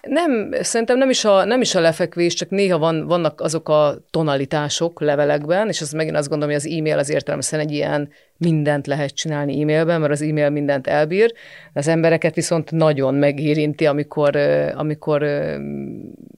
[0.08, 3.98] Nem, szerintem nem is, a, nem is a lefekvés, csak néha van, vannak azok a
[4.10, 8.88] tonalitások levelekben, és az megint azt gondolom, hogy az e-mail az értelemszerűen egy ilyen mindent
[8.88, 11.34] lehet csinálni e-mailben, mert az e-mail mindent elbír.
[11.74, 14.36] Az embereket viszont nagyon megérinti, amikor,
[14.76, 15.26] amikor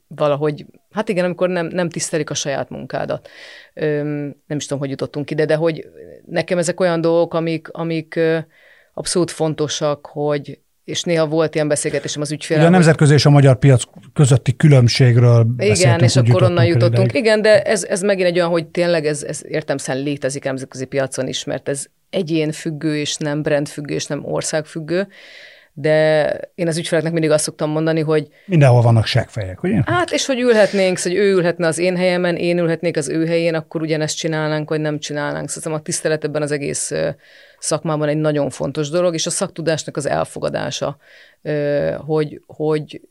[0.08, 3.30] valahogy, hát igen, amikor nem, nem tisztelik a saját munkádat.
[4.46, 5.88] Nem is tudom, hogy jutottunk ide, de hogy
[6.26, 8.20] nekem ezek olyan dolgok, amik, amik
[8.94, 10.60] abszolút fontosak, hogy
[10.92, 12.66] és néha volt ilyen beszélgetésem az ügyfélel.
[12.66, 17.10] a nemzetközi és a magyar piac közötti különbségről Igen, és akkor onnan jutottunk.
[17.10, 17.24] Ideig.
[17.24, 21.28] Igen, de ez, ez megint egy olyan, hogy tényleg ez, ez értemszerűen létezik nemzetközi piacon
[21.28, 25.08] is, mert ez egyén függő, és nem brand függő, és nem ország függő
[25.74, 28.28] de én az ügyfeleknek mindig azt szoktam mondani, hogy...
[28.46, 29.82] Mindenhol vannak seggfejek, ugye?
[29.86, 33.56] Hát, és hogy ülhetnénk, hogy ő ülhetne az én helyemen, én ülhetnék az ő helyén,
[33.56, 35.50] akkor ugyanezt csinálnánk, vagy nem csinálnánk.
[35.50, 36.92] Szóval a tisztelet ebben az egész
[37.60, 40.98] szakmában egy nagyon fontos dolog, és a szaktudásnak az elfogadása,
[41.98, 43.02] hogy, hogy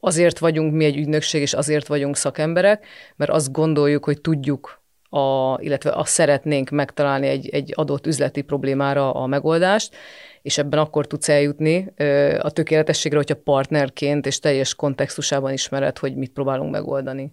[0.00, 5.56] azért vagyunk mi egy ügynökség, és azért vagyunk szakemberek, mert azt gondoljuk, hogy tudjuk a,
[5.60, 9.94] illetve azt szeretnénk megtalálni egy, egy adott üzleti problémára a megoldást,
[10.42, 11.92] és ebben akkor tudsz eljutni
[12.40, 17.32] a tökéletességre, hogyha partnerként és teljes kontextusában ismered, hogy mit próbálunk megoldani.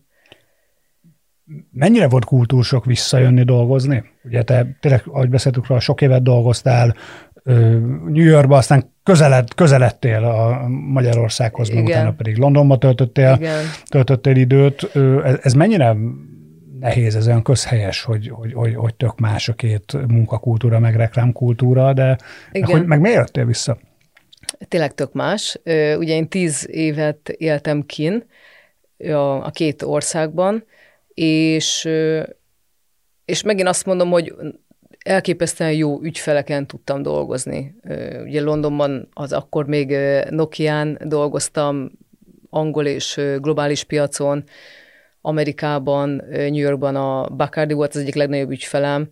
[1.71, 4.03] Mennyire volt kultúrsok visszajönni dolgozni?
[4.23, 6.95] Ugye te tényleg, ahogy beszéltük róla, sok évet dolgoztál
[7.43, 13.63] New Yorkba, aztán közeled, közeledtél a Magyarországhoz, meg utána pedig Londonba töltöttél, Igen.
[13.86, 14.95] töltöttél időt.
[15.41, 15.95] Ez mennyire
[16.83, 21.93] nehéz, ez olyan közhelyes, hogy, hogy, hogy, hogy tök más a két munkakultúra, meg reklámkultúra,
[21.93, 22.17] de
[22.51, 23.77] meg, hogy, meg miért jöttél vissza?
[24.67, 25.59] Tényleg tök más.
[25.97, 28.25] Ugye én tíz évet éltem kin
[28.97, 30.63] a, a két országban,
[31.13, 31.89] és,
[33.25, 34.33] és megint azt mondom, hogy
[35.03, 37.75] elképesztően jó ügyfeleken tudtam dolgozni.
[38.23, 39.97] Ugye Londonban az akkor még
[40.29, 41.91] Nokián dolgoztam,
[42.49, 44.43] angol és globális piacon,
[45.25, 49.09] Amerikában, New Yorkban a Bacardi volt az egyik legnagyobb ügyfelem.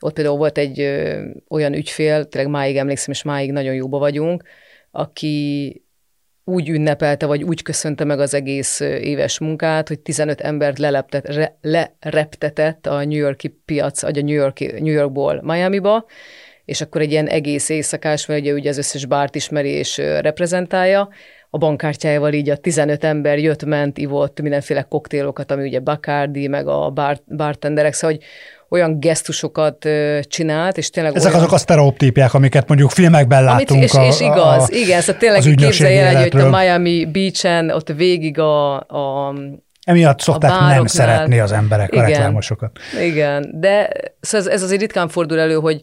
[0.00, 4.42] Ott például volt egy ö, olyan ügyfél, tényleg máig emlékszem, és máig nagyon jóba vagyunk,
[4.90, 5.76] aki
[6.44, 11.58] úgy ünnepelte, vagy úgy köszönte meg az egész éves munkát, hogy 15 embert leleptet, re,
[11.60, 16.06] lereptetett a New Yorki piac, vagy a New, Yorki, New Yorkból Miami-ba,
[16.64, 21.08] és akkor egy ilyen egész éjszakás, vagy ugye, ugye az összes bárt ismeri és reprezentálja,
[21.54, 26.66] a bankkártyájával így a 15 ember jött, ment, ivott mindenféle koktélokat, ami ugye Bacardi, meg
[26.66, 28.26] a bar, bartenderek, szóval hogy
[28.68, 29.88] olyan gesztusokat
[30.22, 31.42] csinált, és tényleg Ezek olyan...
[31.42, 33.70] azok a sztereotípiák, amiket mondjuk filmekben látunk.
[33.70, 37.70] Amit, és, a, és igaz, a, igen, szóval tényleg képzelj el, hogy a Miami Beach-en
[37.70, 39.34] ott végig a, a
[39.84, 42.78] Emiatt szokták nem szeretni az emberek igen, a reklámosokat.
[43.00, 45.82] Igen, de szóval ez, ez azért ritkán fordul elő, hogy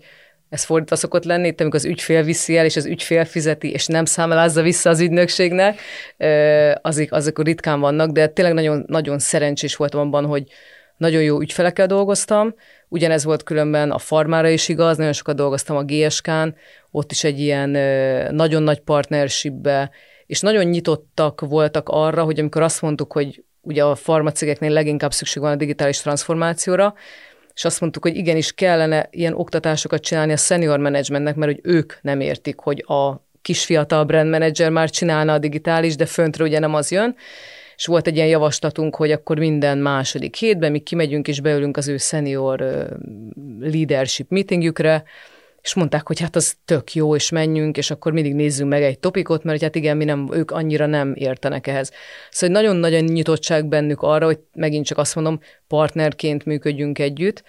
[0.49, 3.85] ez fordítva szokott lenni, itt amikor az ügyfél viszi el, és az ügyfél fizeti, és
[3.85, 5.79] nem számlázza vissza az ügynökségnek,
[6.81, 10.43] azok, azok ritkán vannak, de tényleg nagyon, nagyon szerencsés voltam abban, hogy
[10.97, 12.55] nagyon jó ügyfelekkel dolgoztam,
[12.87, 16.55] ugyanez volt különben a farmára is igaz, nagyon sokat dolgoztam a GSK-n,
[16.91, 17.69] ott is egy ilyen
[18.35, 19.91] nagyon nagy partnershipbe,
[20.25, 25.41] és nagyon nyitottak voltak arra, hogy amikor azt mondtuk, hogy ugye a farmacégeknél leginkább szükség
[25.41, 26.93] van a digitális transformációra,
[27.59, 31.93] és azt mondtuk, hogy igenis kellene ilyen oktatásokat csinálni a senior managementnek, mert hogy ők
[32.01, 36.59] nem értik, hogy a kis fiatal brand manager már csinálna a digitális, de föntről ugye
[36.59, 37.15] nem az jön,
[37.75, 41.87] és volt egy ilyen javaslatunk, hogy akkor minden második hétben mi kimegyünk és beülünk az
[41.87, 42.87] ő senior
[43.59, 45.03] leadership meetingjükre,
[45.69, 48.99] és mondták, hogy hát az tök jó, és menjünk, és akkor mindig nézzünk meg egy
[48.99, 51.91] topikot, mert hát igen, mi nem, ők annyira nem értenek ehhez.
[52.31, 57.43] Szóval nagyon-nagyon nyitottság bennük arra, hogy megint csak azt mondom, partnerként működjünk együtt,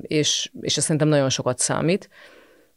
[0.00, 2.08] és, és ez szerintem nagyon sokat számít.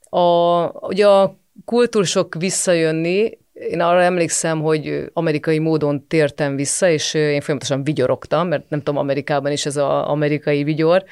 [0.09, 7.41] A, ugye a kultúrsok visszajönni, én arra emlékszem, hogy amerikai módon tértem vissza, és én
[7.41, 11.05] folyamatosan vigyorogtam, mert nem tudom, Amerikában is ez az amerikai vigyor,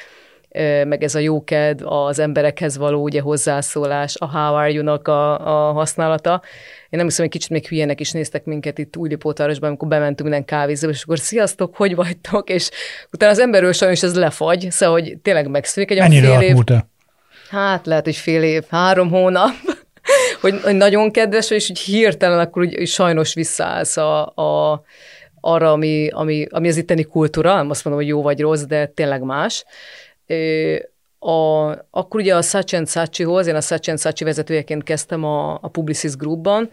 [0.85, 5.71] meg ez a jóked, az emberekhez való ugye hozzászólás, a how are you-nak a, a
[5.71, 6.41] használata.
[6.89, 10.45] Én nem hiszem, hogy kicsit még hülyének is néztek minket itt Újlipótárosban, amikor bementünk minden
[10.45, 12.69] kávézóba, és akkor sziasztok, hogy vagytok, és
[13.11, 16.55] utána az emberről sajnos ez lefagy, szóval, hogy tényleg megszűnik egy Ennyire fél év.
[17.49, 19.53] Hát lehet, hogy fél év, három hónap,
[20.41, 24.83] hogy, hogy nagyon kedves, és úgy hirtelen akkor úgy, úgy sajnos visszaállsz a, a,
[25.39, 28.85] arra, ami, ami, ami az itteni kultúra, nem azt mondom, hogy jó vagy rossz, de
[28.85, 29.65] tényleg más.
[31.19, 36.15] A, akkor ugye a Sachen Sachihoz, én a Sachen Sachi vezetőjeként kezdtem a, a Publicis
[36.15, 36.69] Groupban,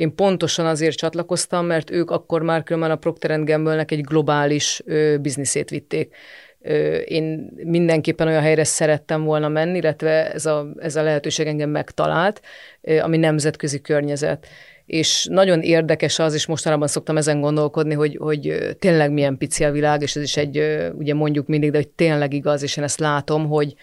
[0.00, 5.16] én pontosan azért csatlakoztam, mert ők akkor már különben a Procter Gamble-nek egy globális ö,
[5.20, 6.16] bizniszét vitték.
[6.60, 11.70] Ö, én mindenképpen olyan helyre szerettem volna menni, illetve ez a, ez a lehetőség engem
[11.70, 12.40] megtalált,
[12.80, 14.46] ö, ami nemzetközi környezet
[14.90, 19.70] és nagyon érdekes az, és mostanában szoktam ezen gondolkodni, hogy, hogy tényleg milyen pici a
[19.70, 23.00] világ, és ez is egy, ugye mondjuk mindig, de hogy tényleg igaz, és én ezt
[23.00, 23.74] látom, hogy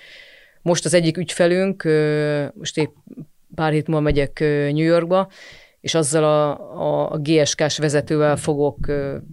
[0.61, 1.83] most az egyik ügyfelünk,
[2.53, 2.89] most épp
[3.55, 5.29] pár hét múlva megyek New Yorkba,
[5.81, 8.77] és azzal a, a, GSK-s vezetővel fogok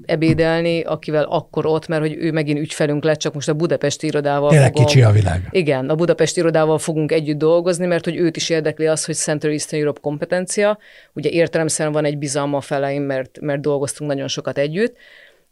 [0.04, 4.48] ebédelni, akivel akkor ott, mert hogy ő megint ügyfelünk lett, csak most a budapesti irodával
[4.48, 5.48] Tényleg fogom, kicsi a világ.
[5.50, 9.52] Igen, a budapesti irodával fogunk együtt dolgozni, mert hogy őt is érdekli az, hogy Central
[9.52, 10.78] Eastern Europe kompetencia.
[11.12, 14.96] Ugye értelemszerűen van egy bizalma feleim, mert, mert dolgoztunk nagyon sokat együtt,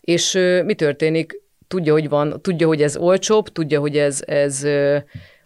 [0.00, 0.32] és
[0.64, 1.40] mi történik?
[1.68, 4.66] Tudja, hogy van, tudja, hogy ez olcsóbb, tudja, hogy ez, ez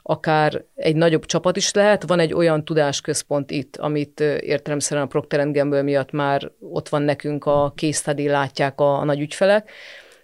[0.09, 2.07] akár egy nagyobb csapat is lehet.
[2.07, 7.45] Van egy olyan tudásközpont itt, amit értelemszerűen a Procter Gamble miatt már ott van nekünk
[7.45, 9.71] a case látják a, a nagy ügyfelek,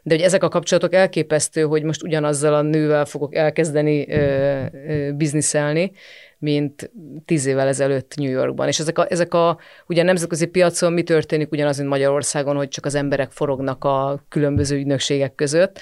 [0.02, 5.12] de hogy ezek a kapcsolatok elképesztő, hogy most ugyanazzal a nővel fogok elkezdeni ö, ö,
[5.12, 5.92] bizniszelni,
[6.38, 6.90] mint
[7.24, 8.68] tíz évvel ezelőtt New Yorkban.
[8.68, 12.68] És ezek a, ezek a, ugye a nemzetközi piacon mi történik ugyanaz, mint Magyarországon, hogy
[12.68, 15.80] csak az emberek forognak a különböző ügynökségek között,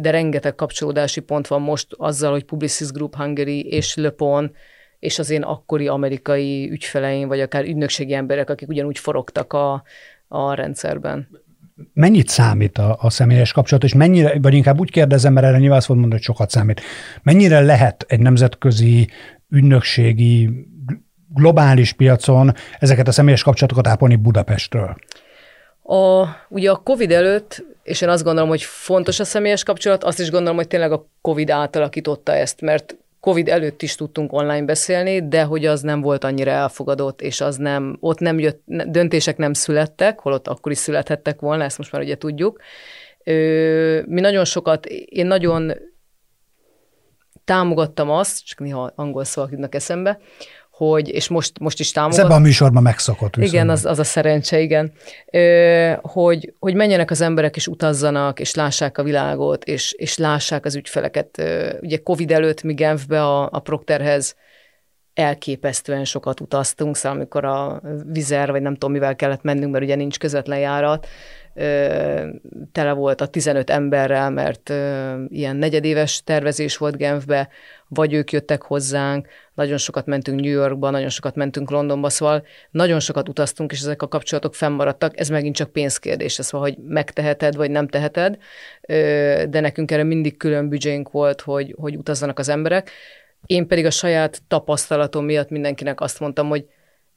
[0.00, 4.52] de rengeteg kapcsolódási pont van most azzal, hogy Publicis Group Hungary és Le Pon,
[4.98, 9.82] és az én akkori amerikai ügyfeleim, vagy akár ügynökségi emberek, akik ugyanúgy forogtak a,
[10.28, 11.28] a rendszerben.
[11.92, 15.78] Mennyit számít a, a személyes kapcsolat, és mennyire, vagy inkább úgy kérdezem, mert erre nyilván
[15.78, 16.80] azt mondani, hogy sokat számít.
[17.22, 19.08] Mennyire lehet egy nemzetközi
[19.48, 20.50] ügynökségi
[21.34, 24.96] globális piacon ezeket a személyes kapcsolatokat ápolni Budapestről?
[25.82, 30.20] A, ugye a COVID előtt, és én azt gondolom, hogy fontos a személyes kapcsolat, azt
[30.20, 35.28] is gondolom, hogy tényleg a COVID átalakította ezt, mert COVID előtt is tudtunk online beszélni,
[35.28, 39.52] de hogy az nem volt annyira elfogadott, és az nem, ott nem jött, döntések nem
[39.52, 42.60] születtek, holott akkor is születhettek volna, ezt most már ugye tudjuk.
[44.06, 45.72] Mi nagyon sokat, én nagyon
[47.44, 50.18] támogattam azt, csak néha angol szavak jutnak eszembe,
[50.90, 52.18] hogy, és most, most is támogat.
[52.18, 53.34] Ez ebben a műsorban megszokott.
[53.34, 53.54] Viszont.
[53.54, 54.92] Igen, az, az a szerencse, igen.
[55.30, 60.64] Ö, hogy, hogy menjenek az emberek, és utazzanak, és lássák a világot, és, és lássák
[60.64, 61.38] az ügyfeleket.
[61.38, 64.34] Ö, ugye Covid előtt mi Genfbe a, a Procterhez
[65.14, 69.94] elképesztően sokat utaztunk, szóval amikor a vizer, vagy nem tudom mivel kellett mennünk, mert ugye
[69.94, 71.06] nincs közvetlen járat,
[72.72, 74.68] tele volt a 15 emberrel, mert
[75.28, 77.48] ilyen negyedéves tervezés volt Genfbe,
[77.88, 83.00] vagy ők jöttek hozzánk, nagyon sokat mentünk New Yorkba, nagyon sokat mentünk Londonba, szóval nagyon
[83.00, 85.18] sokat utaztunk, és ezek a kapcsolatok fennmaradtak.
[85.18, 88.36] Ez megint csak pénzkérdés, szóval, hogy megteheted, vagy nem teheted,
[89.48, 92.90] de nekünk erre mindig külön büdzsénk volt, hogy, hogy utazzanak az emberek.
[93.46, 96.66] Én pedig a saját tapasztalatom miatt mindenkinek azt mondtam, hogy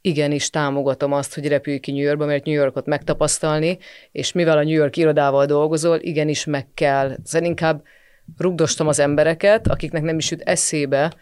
[0.01, 3.77] igenis támogatom azt, hogy repülj ki New Yorkba, mert New Yorkot megtapasztalni,
[4.11, 7.17] és mivel a New York irodával dolgozol, igenis meg kell.
[7.23, 7.83] Szóval inkább
[8.38, 11.13] rugdostam az embereket, akiknek nem is jut eszébe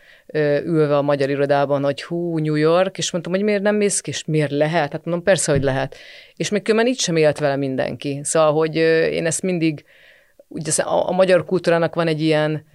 [0.64, 4.10] ülve a magyar irodában, hogy hú, New York, és mondtam, hogy miért nem mész ki,
[4.10, 4.92] és miért lehet?
[4.92, 5.96] Hát mondom, persze, hogy lehet.
[6.36, 8.20] És még különben így sem élt vele mindenki.
[8.24, 8.76] Szóval, hogy
[9.12, 9.86] én ezt mindig,
[10.48, 12.66] ugye a, a magyar kultúrának van egy ilyen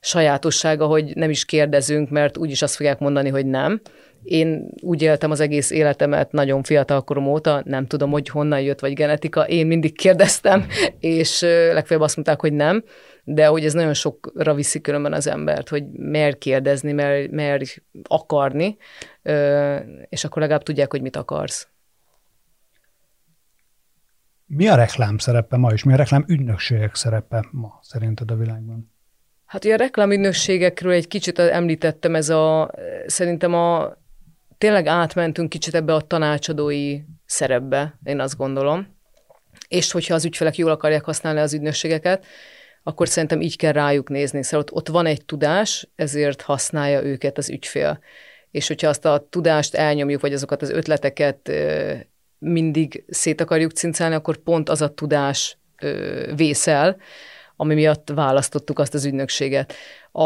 [0.00, 3.80] sajátossága, hogy nem is kérdezünk, mert úgyis azt fogják mondani, hogy nem.
[4.22, 8.80] Én úgy éltem az egész életemet nagyon fiatal korom óta, nem tudom, hogy honnan jött,
[8.80, 9.48] vagy genetika.
[9.48, 10.66] Én mindig kérdeztem,
[10.98, 11.40] és
[11.72, 12.84] legfeljebb azt mondták, hogy nem,
[13.24, 17.62] de hogy ez nagyon sokra viszi különben az embert, hogy mer kérdezni, mer, mer
[18.02, 18.76] akarni,
[20.08, 21.68] és akkor legalább tudják, hogy mit akarsz.
[24.46, 28.95] Mi a reklám szerepe ma, és mi a reklám ügynökségek szerepe ma szerinted a világban?
[29.46, 32.70] Hát ugye a reklámügynökségekről egy kicsit említettem, ez a,
[33.06, 33.96] szerintem a,
[34.58, 38.94] tényleg átmentünk kicsit ebbe a tanácsadói szerepbe, én azt gondolom.
[39.68, 42.26] És hogyha az ügyfelek jól akarják használni az ügynökségeket,
[42.82, 44.42] akkor szerintem így kell rájuk nézni.
[44.42, 47.98] Szóval ott, ott van egy tudás, ezért használja őket az ügyfél.
[48.50, 51.50] És hogyha azt a tudást elnyomjuk, vagy azokat az ötleteket
[52.38, 55.58] mindig szét akarjuk cincálni, akkor pont az a tudás
[56.36, 56.96] vészel,
[57.56, 59.72] ami miatt választottuk azt az ügynökséget.
[60.12, 60.24] A,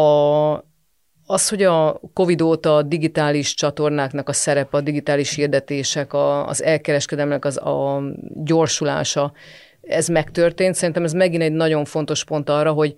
[1.26, 6.62] az, hogy a COVID óta a digitális csatornáknak a szerepe, a digitális hirdetések, a, az
[6.62, 8.02] elkereskedelmek az a
[8.44, 9.32] gyorsulása,
[9.80, 10.74] ez megtörtént.
[10.74, 12.96] Szerintem ez megint egy nagyon fontos pont arra, hogy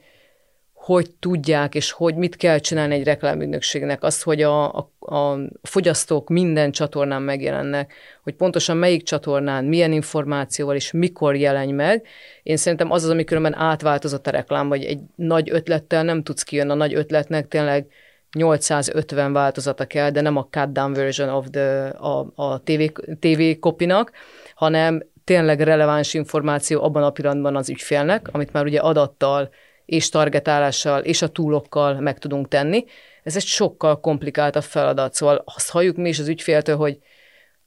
[0.82, 4.02] hogy tudják, és hogy mit kell csinálni egy reklámügynökségnek.
[4.02, 7.92] Az, hogy a, a, a fogyasztók minden csatornán megjelennek,
[8.22, 12.06] hogy pontosan melyik csatornán, milyen információval és mikor jelenj meg.
[12.42, 16.42] Én szerintem az az, ami különben átváltozott a reklám, vagy egy nagy ötlettel nem tudsz
[16.42, 16.70] kijönni.
[16.70, 17.86] A nagy ötletnek tényleg
[18.32, 22.82] 850 változata kell, de nem a cut down version of the, a, a TV,
[23.20, 24.12] TV kopinak,
[24.54, 29.50] hanem tényleg releváns információ abban a pillanatban az ügyfélnek, amit már ugye adattal
[29.84, 32.84] és targetálással és a túlokkal meg tudunk tenni.
[33.22, 36.98] Ez egy sokkal komplikáltabb feladat, szóval azt halljuk mi is az ügyféltől, hogy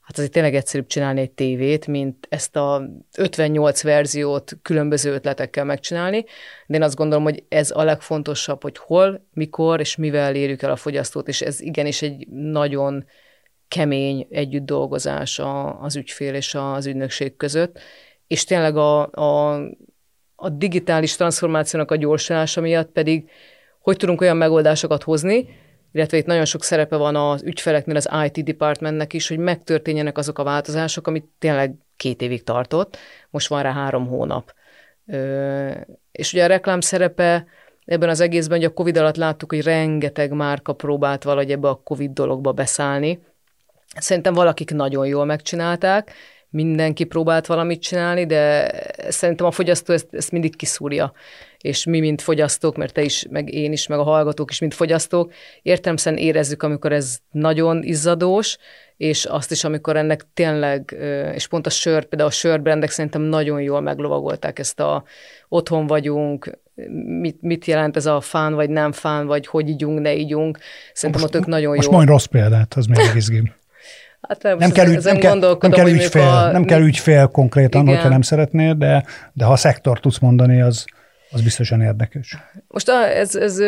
[0.01, 6.25] hát azért tényleg egyszerűbb csinálni egy tévét, mint ezt a 58 verziót különböző ötletekkel megcsinálni,
[6.67, 10.71] de én azt gondolom, hogy ez a legfontosabb, hogy hol, mikor és mivel érjük el
[10.71, 13.05] a fogyasztót, és ez igenis egy nagyon
[13.67, 15.41] kemény együtt dolgozás
[15.81, 17.79] az ügyfél és az ügynökség között,
[18.27, 19.61] és tényleg a, a,
[20.35, 23.29] a digitális transformációnak a gyorsulása miatt pedig
[23.85, 25.47] hogy tudunk olyan megoldásokat hozni,
[25.91, 30.39] illetve itt nagyon sok szerepe van az ügyfeleknél, az IT departmentnek is, hogy megtörténjenek azok
[30.39, 32.97] a változások, amit tényleg két évig tartott,
[33.29, 34.53] most van rá három hónap.
[35.07, 35.71] Ö,
[36.11, 37.45] és ugye a reklám szerepe
[37.85, 41.81] ebben az egészben, hogy a Covid alatt láttuk, hogy rengeteg márka próbált valahogy ebbe a
[41.83, 43.19] Covid dologba beszállni.
[43.97, 46.11] Szerintem valakik nagyon jól megcsinálták,
[46.55, 48.71] mindenki próbált valamit csinálni, de
[49.09, 51.13] szerintem a fogyasztó ezt, ezt mindig kiszúrja.
[51.57, 54.73] És mi, mint fogyasztók, mert te is, meg én is, meg a hallgatók is, mint
[54.73, 58.57] fogyasztók, értelemszerűen érezzük, amikor ez nagyon izzadós,
[58.97, 60.95] és azt is, amikor ennek tényleg,
[61.33, 65.03] és pont a sör, például a sörbrendek szerintem nagyon jól meglovagolták ezt a
[65.49, 66.59] otthon vagyunk,
[67.19, 70.57] mit, mit jelent ez a fán, vagy nem fán, vagy hogy ígyunk, ne ígyunk.
[70.93, 71.91] Szerintem most, ott ők nagyon most jó.
[71.91, 73.53] Most mondj rossz példát, az még izgim.
[74.27, 77.81] Hát nem, nem, kell, ügy, nem, kell, nem kell ügyfél, a, nem kell ügyfél konkrétan,
[77.81, 77.93] igen.
[77.93, 80.85] hogyha nem szeretnéd, de, de ha a szektor tudsz mondani, az,
[81.31, 82.37] az biztosan érdekes.
[82.67, 83.59] Most a, ez, ez,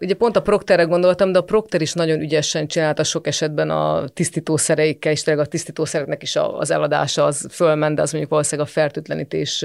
[0.00, 4.08] ugye pont a Procterre gondoltam, de a Procter is nagyon ügyesen csinálta sok esetben a
[4.08, 8.72] tisztítószereikkel, és tényleg a tisztítószereknek is az eladása az fölment, de az mondjuk valószínűleg a
[8.72, 9.64] fertőtlenítés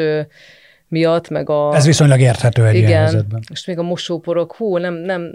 [0.87, 1.75] miatt, meg a...
[1.75, 3.43] Ez viszonylag érthető egy igen, ilyen helyzetben.
[3.49, 5.33] Most még a mosóporok, hú, nem, nem,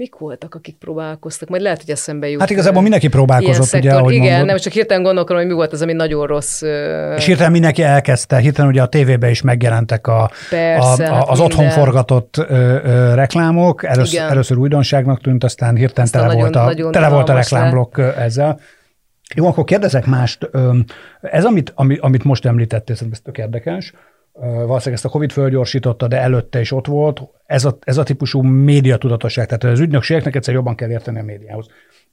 [0.00, 1.48] mik voltak, akik próbálkoztak?
[1.48, 2.40] Majd lehet, hogy eszembe jut.
[2.40, 4.46] Hát igazából mindenki próbálkozott, ugye, ahogy Igen, mondod.
[4.46, 6.62] nem csak hirtelen gondolkodom, hogy mi volt az, ami nagyon rossz.
[7.16, 11.28] És hirtelen mindenki elkezdte, hirtelen ugye a tévében is megjelentek a, Persze, a, a, hát
[11.28, 11.78] az otthon minden.
[11.78, 12.44] forgatott ö,
[12.84, 13.84] ö, reklámok.
[13.84, 17.34] Először, először újdonságnak tűnt, aztán hirtelen aztán tele, nagyon, volt a, nagyon tele volt a
[17.34, 18.60] reklámblokk ezzel.
[19.34, 20.50] Jó, akkor kérdezek mást.
[21.20, 23.92] Ez, amit, amit most említettél, szerintem ez tök érdekes,
[24.32, 27.20] valószínűleg ezt a Covid fölgyorsította, de előtte is ott volt.
[27.46, 31.66] Ez a, ez a típusú médiatudatosság, tehát az ügynökségeknek egyszer jobban kell érteni a médiához.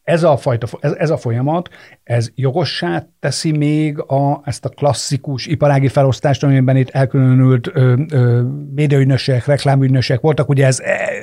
[0.08, 1.70] Ez a, fajta, ez, ez a folyamat,
[2.04, 8.42] ez jogossá teszi még a, ezt a klasszikus iparági felosztást, amiben itt elkülönült ö, ö,
[8.76, 10.80] médiaügynökségek, reklámügynökségek voltak, ugye ez,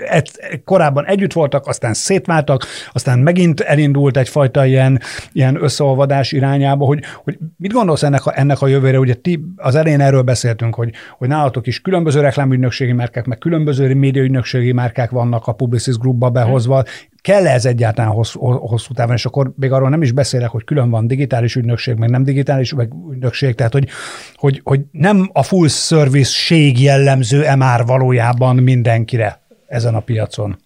[0.09, 0.23] ez
[0.65, 5.01] korábban együtt voltak, aztán szétváltak, aztán megint elindult egyfajta ilyen,
[5.33, 9.75] ilyen összeolvadás irányába, hogy, hogy mit gondolsz ennek a, ennek a jövőre, ugye ti az
[9.75, 15.47] elején erről beszéltünk, hogy, hogy nálatok is különböző reklámügynökségi márkák, meg különböző médiaügynökségi márkák vannak
[15.47, 16.85] a Publicis Groupba behozva,
[17.25, 20.91] kell ez egyáltalán hosszú, hosszú távon, és akkor még arról nem is beszélek, hogy külön
[20.91, 23.89] van digitális ügynökség, meg nem digitális meg ügynökség, tehát hogy,
[24.35, 30.59] hogy, hogy nem a full service-ség jellemző-e már valójában mindenkire ezen a piacon.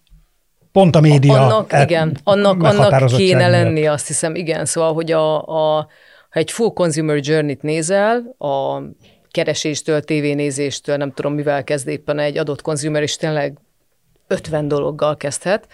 [0.71, 1.41] Pont a média.
[1.41, 4.65] Annak, el, igen, annak, annak kéne lenni, azt hiszem, igen.
[4.65, 5.87] Szóval, hogy a, a,
[6.29, 8.81] ha egy full consumer journey-t nézel, a
[9.31, 13.57] kereséstől, tévénézéstől, nem tudom, mivel kezd éppen egy adott consumer, és tényleg
[14.27, 15.67] 50 dologgal kezdhet,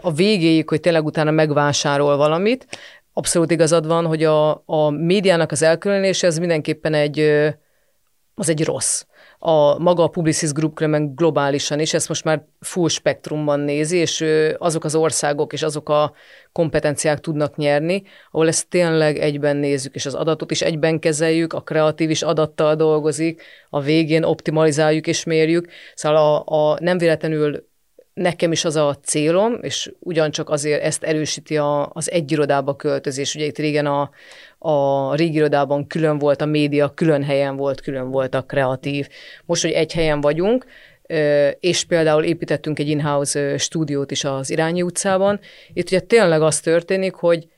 [0.00, 2.66] a végéig, hogy tényleg utána megvásárol valamit.
[3.12, 7.20] Abszolút igazad van, hogy a, a médiának az elkülönése az mindenképpen egy,
[8.34, 9.04] az egy rossz.
[9.40, 14.24] A maga a Publicis Group különben globálisan is, ezt most már full spektrumban nézi, és
[14.58, 16.12] azok az országok és azok a
[16.52, 21.60] kompetenciák tudnak nyerni, ahol ezt tényleg egyben nézzük, és az adatot is egyben kezeljük, a
[21.60, 25.68] kreatív is adattal dolgozik, a végén optimalizáljuk és mérjük.
[25.94, 27.67] Szóval a, a nem véletlenül
[28.18, 33.34] nekem is az a célom, és ugyancsak azért ezt erősíti a, az egy irodába költözés.
[33.34, 34.10] Ugye itt régen a,
[34.58, 39.08] a régi irodában külön volt a média, külön helyen volt, külön volt a kreatív.
[39.44, 40.66] Most, hogy egy helyen vagyunk,
[41.60, 45.40] és például építettünk egy in-house stúdiót is az Irányi utcában.
[45.72, 47.48] Itt ugye tényleg az történik, hogy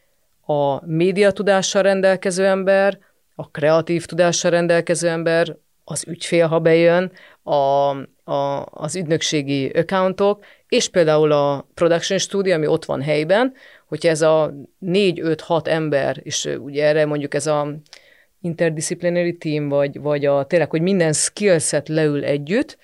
[0.47, 2.99] a média tudással rendelkező ember,
[3.35, 7.13] a kreatív tudással rendelkező ember, az ügyfél, ha bejön,
[7.51, 7.90] a,
[8.24, 13.55] a, az ügynökségi accountok, és például a production studio, ami ott van helyben,
[13.86, 14.55] hogyha ez a
[14.86, 17.74] 4-5-6 ember, és ugye erre mondjuk ez a
[18.40, 22.78] interdisciplinary team, vagy, vagy a, tényleg, hogy minden skillset leül együtt,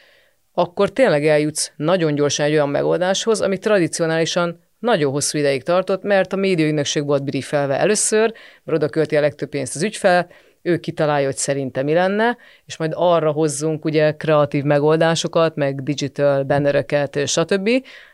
[0.52, 6.32] akkor tényleg eljutsz nagyon gyorsan egy olyan megoldáshoz, ami tradicionálisan nagyon hosszú ideig tartott, mert
[6.32, 8.32] a médiaügynökség volt briefelve először,
[8.64, 10.28] mert oda költi a legtöbb pénzt az ügyfel,
[10.66, 16.42] ő kitalálja, hogy szerinte mi lenne, és majd arra hozzunk ugye kreatív megoldásokat, meg digital
[16.42, 17.70] bannereket, stb.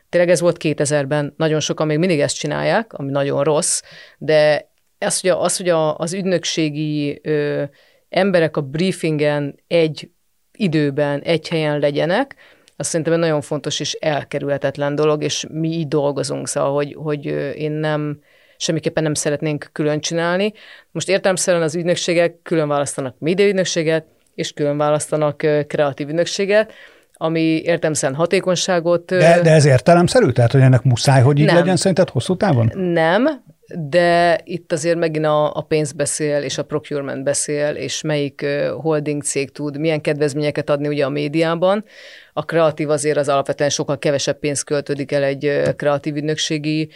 [0.09, 3.83] Tényleg ez volt 2000-ben, nagyon sokan még mindig ezt csinálják, ami nagyon rossz,
[4.19, 7.63] de ez, hogy, az, hogy a, az ügynökségi ö,
[8.09, 10.11] emberek a briefingen egy
[10.53, 12.37] időben, egy helyen legyenek,
[12.77, 17.25] azt szerintem egy nagyon fontos és elkerülhetetlen dolog, és mi így dolgozunk, szóval, hogy, hogy
[17.57, 18.21] én nem,
[18.63, 20.53] semmiképpen nem szeretnénk külön csinálni.
[20.91, 24.05] Most értelemszerűen az ügynökségek külön választanak médiaügynökséget,
[24.35, 25.37] és külön választanak
[25.67, 26.73] kreatív ügynökséget,
[27.13, 29.05] ami értelmszerűen hatékonyságot...
[29.05, 30.31] De, de ez értelemszerű?
[30.31, 31.55] Tehát, hogy ennek muszáj, hogy így nem.
[31.55, 32.73] legyen szerinted hosszú távon?
[32.75, 33.43] Nem,
[33.77, 38.47] de itt azért megint a, a pénz beszél, és a procurement beszél, és melyik
[38.81, 41.85] holding cég tud milyen kedvezményeket adni ugye a médiában.
[42.33, 46.91] A kreatív azért az alapvetően sokkal kevesebb pénzt költődik el egy kreatív ügynökségi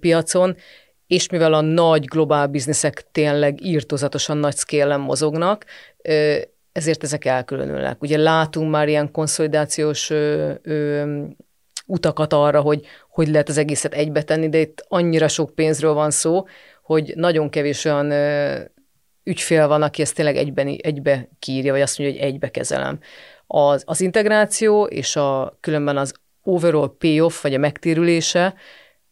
[0.00, 0.56] piacon,
[1.08, 5.64] és mivel a nagy globál bizniszek tényleg írtozatosan nagy szkélen mozognak,
[6.72, 8.02] ezért ezek elkülönülnek.
[8.02, 11.22] Ugye látunk már ilyen konszolidációs ö, ö,
[11.86, 16.46] utakat arra, hogy hogy lehet az egészet egybetenni, de itt annyira sok pénzről van szó,
[16.82, 18.58] hogy nagyon kevés olyan ö,
[19.24, 22.98] ügyfél van, aki ezt tényleg egyben, egybe kírja, vagy azt mondja, hogy egybe kezelem.
[23.46, 28.54] Az, az integráció és a különben az overall payoff, vagy a megtérülése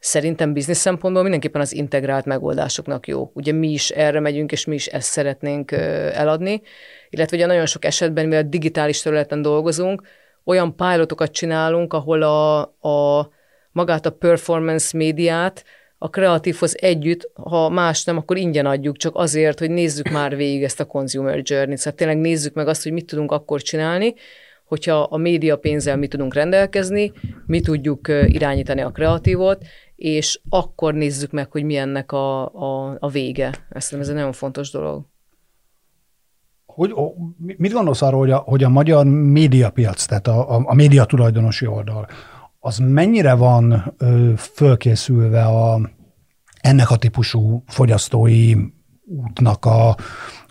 [0.07, 3.31] szerintem biznisz szempontból mindenképpen az integrált megoldásoknak jó.
[3.35, 5.73] Ugye mi is erre megyünk, és mi is ezt szeretnénk
[6.13, 6.63] eladni,
[7.11, 10.03] illetve ugye nagyon sok esetben, mivel digitális területen dolgozunk,
[10.45, 13.29] olyan pilotokat csinálunk, ahol a, a
[13.73, 15.65] magát a performance médiát
[15.99, 20.63] a kreatívhoz együtt, ha más nem, akkor ingyen adjuk, csak azért, hogy nézzük már végig
[20.63, 21.79] ezt a consumer journey-t.
[21.79, 24.15] Szóval tényleg nézzük meg azt, hogy mit tudunk akkor csinálni,
[24.65, 27.13] hogyha a média pénzzel mi tudunk rendelkezni,
[27.47, 29.65] mi tudjuk irányítani a kreatívot,
[29.97, 33.55] és akkor nézzük meg, hogy mi ennek a, a, a vége.
[33.69, 35.07] Ezt ez egy nagyon fontos dolog.
[36.67, 36.95] Hogy,
[37.37, 41.67] mit gondolsz arról, hogy a, hogy a magyar médiapiac, tehát a, a, a média tulajdonosi
[41.67, 42.07] oldal,
[42.59, 45.91] az mennyire van ö, fölkészülve a,
[46.61, 48.55] ennek a típusú fogyasztói
[49.05, 49.89] útnak a,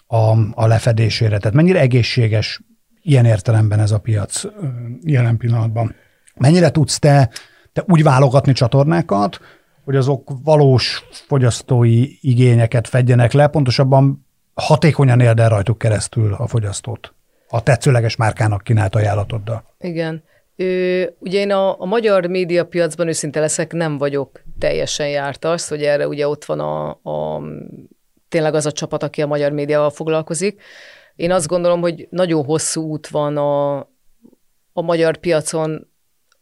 [0.07, 1.37] a, a lefedésére?
[1.37, 2.61] Tehát mennyire egészséges
[3.01, 4.43] ilyen értelemben ez a piac
[5.01, 5.95] jelen pillanatban?
[6.35, 7.29] Mennyire tudsz te
[7.75, 9.39] te úgy válogatni csatornákat,
[9.83, 17.13] hogy azok valós fogyasztói igényeket fedjenek le, pontosabban hatékonyan érd rajtuk keresztül a fogyasztót
[17.49, 19.63] a tetszőleges márkának kínált ajánlatoddal.
[19.79, 20.23] Igen.
[20.55, 25.83] Ö, ugye én a, a magyar médiapiacban őszinte leszek, nem vagyok teljesen járt azt, hogy
[25.83, 27.41] erre ugye ott van a, a
[28.29, 30.61] tényleg az a csapat, aki a magyar médiával foglalkozik.
[31.15, 33.77] Én azt gondolom, hogy nagyon hosszú út van a,
[34.73, 35.87] a magyar piacon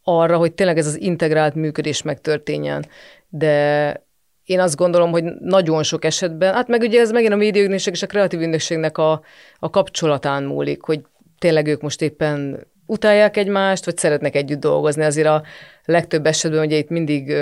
[0.04, 2.86] arra, hogy tényleg ez az integrált működés megtörténjen.
[3.30, 4.06] De
[4.44, 8.02] én azt gondolom, hogy nagyon sok esetben, hát meg ugye ez megint a médiaügynökség és
[8.02, 9.22] a kreatív ügynökségnek a,
[9.60, 11.02] a kapcsolatán múlik, hogy
[11.40, 15.04] tényleg ők most éppen utálják egymást, vagy szeretnek együtt dolgozni.
[15.04, 15.44] Azért a
[15.86, 17.34] legtöbb esetben ugye itt mindig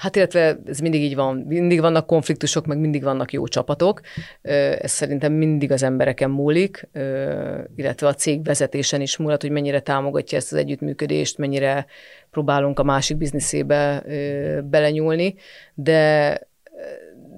[0.00, 4.00] Hát illetve ez mindig így van, mindig vannak konfliktusok, meg mindig vannak jó csapatok.
[4.42, 6.88] Ez szerintem mindig az embereken múlik,
[7.76, 11.86] illetve a cég vezetésen is múlhat, hogy mennyire támogatja ezt az együttműködést, mennyire
[12.30, 14.02] próbálunk a másik bizniszébe
[14.64, 15.34] belenyúlni,
[15.74, 16.38] de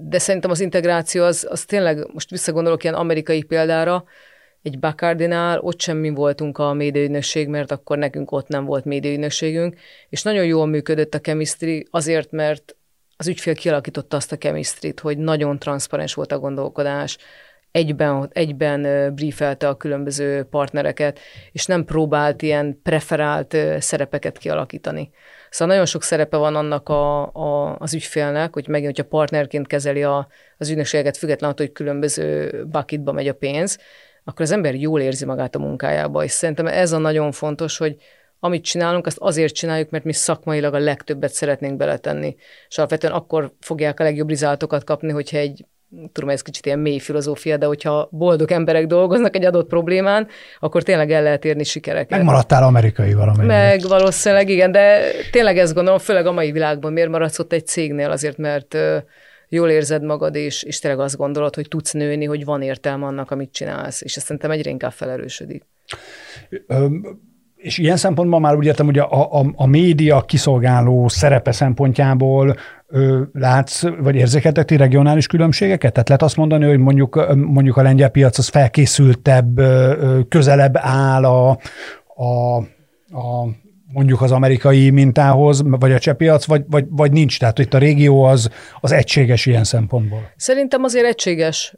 [0.08, 4.04] de szerintem az integráció az, az tényleg, most visszagondolok ilyen amerikai példára,
[4.62, 9.76] egy Bacardinál, ott sem mi voltunk a médiaügynökség, mert akkor nekünk ott nem volt médiaügynökségünk,
[10.08, 12.76] és nagyon jól működött a chemistry azért, mert
[13.16, 17.18] az ügyfél kialakította azt a chemistry hogy nagyon transzparens volt a gondolkodás,
[17.72, 21.18] egyben, egyben briefelte a különböző partnereket,
[21.52, 25.10] és nem próbált ilyen preferált szerepeket kialakítani.
[25.50, 30.02] Szóval nagyon sok szerepe van annak a, a, az ügyfélnek, hogy megint, hogyha partnerként kezeli
[30.02, 33.78] a, az ügynökséget, függetlenül, hogy különböző bucketba megy a pénz,
[34.24, 37.96] akkor az ember jól érzi magát a munkájába, és szerintem ez a nagyon fontos, hogy
[38.40, 42.36] amit csinálunk, azt azért csináljuk, mert mi szakmailag a legtöbbet szeretnénk beletenni.
[42.68, 45.64] És alapvetően akkor fogják a legjobb rizáltokat kapni, hogyha egy
[46.12, 50.28] tudom, ez kicsit ilyen mély filozófia, de hogyha boldog emberek dolgoznak egy adott problémán,
[50.60, 52.10] akkor tényleg el lehet érni sikereket.
[52.10, 53.44] Megmaradtál amerikai valami.
[53.44, 55.00] Meg valószínűleg igen, de
[55.30, 58.76] tényleg ezt gondolom, főleg a mai világban miért maradsz ott egy cégnél, azért mert
[59.54, 63.30] jól érzed magad, és, és tényleg azt gondolod, hogy tudsz nőni, hogy van értelme annak,
[63.30, 65.66] amit csinálsz, és ezt szerintem egyre inkább felerősödik.
[67.56, 73.22] És ilyen szempontból már úgy értem, hogy a, a, a média kiszolgáló szerepe szempontjából ö,
[73.32, 75.92] látsz, vagy érzékeltek ti regionális különbségeket?
[75.92, 81.24] Tehát lehet azt mondani, hogy mondjuk, mondjuk a lengyel piac az felkészültebb, ö, közelebb áll
[81.24, 81.58] a,
[82.14, 82.56] a,
[83.18, 83.46] a
[83.92, 87.38] mondjuk az amerikai mintához, vagy a csepiac, vagy, vagy, vagy nincs?
[87.38, 90.30] Tehát itt a régió az, az egységes ilyen szempontból?
[90.36, 91.74] Szerintem azért egységes,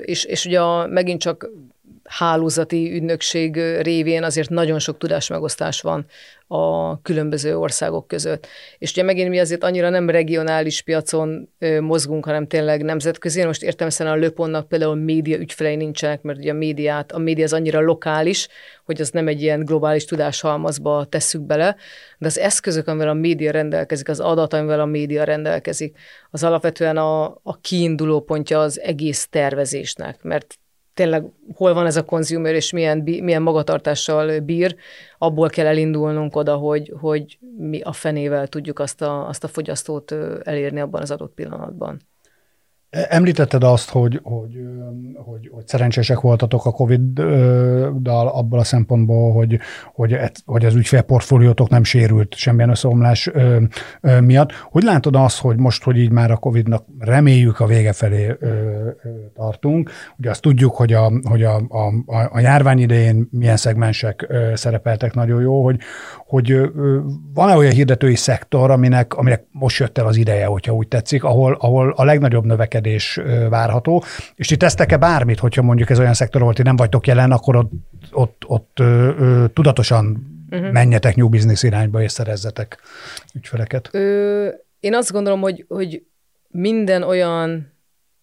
[0.00, 1.50] és, és ugye a, megint csak
[2.10, 6.06] hálózati ügynökség révén azért nagyon sok tudásmegosztás van
[6.46, 8.46] a különböző országok között.
[8.78, 11.48] És ugye megint mi azért annyira nem regionális piacon
[11.80, 13.44] mozgunk, hanem tényleg nemzetközi.
[13.44, 17.52] Most értelmesen a Löponnak például média ügyfelei nincsenek, mert ugye a médiát, a média az
[17.52, 18.48] annyira lokális,
[18.84, 21.76] hogy az nem egy ilyen globális tudáshalmazba tesszük bele,
[22.18, 25.96] de az eszközök, amivel a média rendelkezik, az adat, amivel a média rendelkezik,
[26.30, 30.58] az alapvetően a, a kiinduló pontja az egész tervezésnek, mert
[30.94, 31.24] tényleg
[31.54, 34.76] hol van ez a consumer, és milyen, milyen magatartással bír,
[35.18, 40.12] abból kell elindulnunk oda, hogy, hogy mi a fenével tudjuk azt a, azt a fogyasztót
[40.42, 42.00] elérni abban az adott pillanatban.
[42.90, 44.60] Említetted azt, hogy, hogy,
[45.14, 49.58] hogy, hogy szerencsések voltatok a Covid-dal abból a szempontból, hogy,
[49.94, 53.30] hogy, hogy az ügyfélportfóliótok nem sérült semmilyen összeomlás
[54.20, 54.52] miatt.
[54.52, 58.36] Hogy látod azt, hogy most, hogy így már a Covid-nak reméljük a vége felé
[59.34, 61.92] tartunk, ugye azt tudjuk, hogy a, hogy a, a,
[62.30, 65.78] a járvány idején milyen szegmensek szerepeltek nagyon jó, hogy,
[66.30, 66.60] hogy
[67.34, 71.56] van-e olyan hirdetői szektor, aminek, aminek most jött el az ideje, hogyha úgy tetszik, ahol,
[71.60, 74.02] ahol a legnagyobb növekedés várható.
[74.34, 77.56] És ti tesztek-e bármit, hogyha mondjuk ez olyan szektor, ahol ti nem vagytok jelen, akkor
[77.56, 77.70] ott,
[78.12, 80.72] ott, ott ö, ö, tudatosan uh-huh.
[80.72, 82.78] menjetek new business irányba és szerezzetek
[83.34, 83.88] ügyfeleket?
[83.92, 84.48] Ö,
[84.80, 86.02] én azt gondolom, hogy, hogy
[86.48, 87.72] minden olyan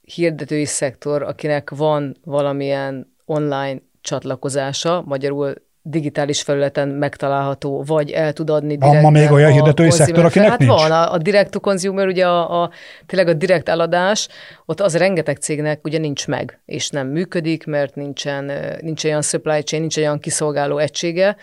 [0.01, 5.53] hirdetői szektor, akinek van valamilyen online csatlakozása, magyarul
[5.89, 8.93] digitális felületen megtalálható, vagy el tud adni direkt.
[8.93, 10.71] Van ma még olyan hirdetői szektor, akinek hát nincs?
[10.71, 12.69] van, a, a direct to consumer, ugye a, a,
[13.05, 14.27] tényleg a direkt eladás,
[14.65, 19.61] ott az rengeteg cégnek ugye nincs meg, és nem működik, mert nincsen, nincs olyan supply
[19.61, 21.35] chain, nincs olyan kiszolgáló egysége,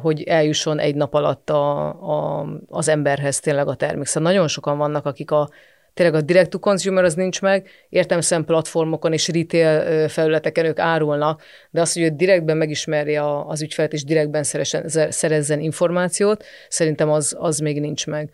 [0.00, 4.06] hogy eljusson egy nap alatt a, a, az emberhez tényleg a termék.
[4.06, 5.48] Szóval nagyon sokan vannak, akik a
[5.94, 11.42] tényleg a direct to consumer az nincs meg, értelmesen platformokon és retail felületeken ők árulnak,
[11.70, 17.36] de az, hogy ő direktben megismerje az ügyfelet és direktben szerezzen, szerezzen információt, szerintem az,
[17.38, 18.30] az még nincs meg.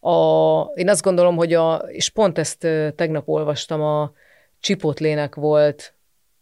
[0.00, 2.58] A, én azt gondolom, hogy a, és pont ezt
[2.96, 4.12] tegnap olvastam, a
[4.60, 5.94] Chipotlének volt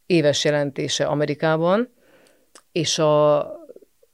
[0.07, 1.93] éves jelentése Amerikában,
[2.73, 3.39] és a,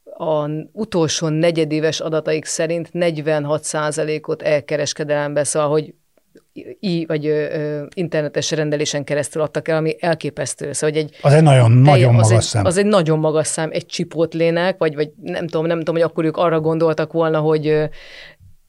[0.05, 5.95] a utolsó negyedéves adataik szerint 46%-ot elkereskedelembe, szóval, hogy
[6.81, 10.73] i, vagy ö, internetes rendelésen keresztül adtak el, ami elképesztő.
[10.73, 12.65] Szóval, hogy egy, az egy nagyon, nagyon magas egy, szám.
[12.65, 16.25] Az egy nagyon magas szám, egy lének, vagy, vagy nem tudom, nem tudom, hogy akkor
[16.25, 17.89] ők arra gondoltak volna, hogy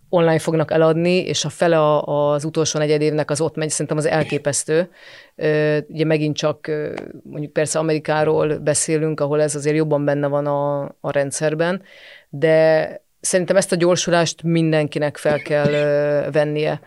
[0.09, 4.05] online fognak eladni, és a fele az utolsó negyed évnek az ott megy, szerintem az
[4.05, 4.89] elképesztő.
[5.87, 6.71] Ugye megint csak
[7.23, 11.81] mondjuk persze Amerikáról beszélünk, ahol ez azért jobban benne van a, a rendszerben,
[12.29, 12.89] de
[13.19, 15.71] szerintem ezt a gyorsulást mindenkinek fel kell
[16.31, 16.79] vennie.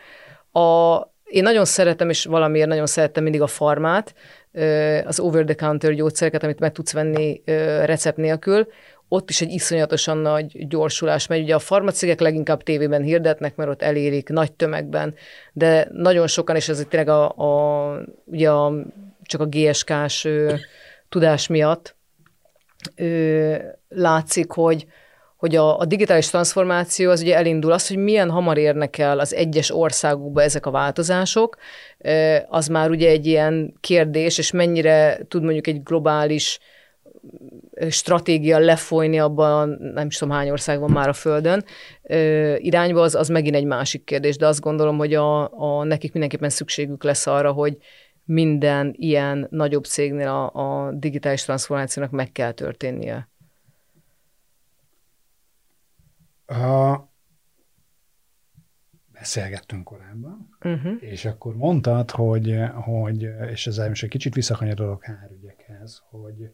[0.58, 4.14] A, én nagyon szeretem, és valamiért nagyon szerettem mindig a farmát,
[5.04, 7.42] az over-the-counter gyógyszereket, amit meg tudsz venni
[7.84, 8.66] recept nélkül,
[9.08, 11.42] ott is egy iszonyatosan nagy gyorsulás megy.
[11.42, 15.14] Ugye a farmacégek leginkább tévében hirdetnek, mert ott elérik nagy tömegben,
[15.52, 18.72] de nagyon sokan, és ez tényleg a, a, ugye a,
[19.22, 20.28] csak a GSK-s
[21.08, 21.96] tudás miatt
[22.94, 23.54] ö,
[23.88, 24.86] látszik, hogy,
[25.38, 29.34] hogy a, a digitális transformáció az ugye elindul, az, hogy milyen hamar érnek el az
[29.34, 31.56] egyes országokba ezek a változások,
[32.48, 36.58] az már ugye egy ilyen kérdés, és mennyire tud mondjuk egy globális
[37.90, 41.64] stratégia lefolyni abban, nem is tudom hány ország van már a Földön,
[42.56, 46.50] irányba, az, az megint egy másik kérdés, de azt gondolom, hogy a, a, nekik mindenképpen
[46.50, 47.76] szükségük lesz arra, hogy
[48.24, 53.28] minden ilyen nagyobb cégnél a, a digitális transformációnak meg kell történnie.
[56.48, 56.98] A,
[59.12, 60.92] beszélgettünk korábban, uh-huh.
[61.00, 66.50] és akkor mondtad, hogy, hogy és ezzel most egy kicsit visszakanyarodok hárügyekhez, hogy,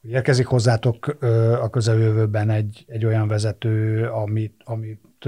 [0.00, 1.06] hogy érkezik hozzátok
[1.60, 5.26] a közeljövőben egy, egy olyan vezető, amit, amit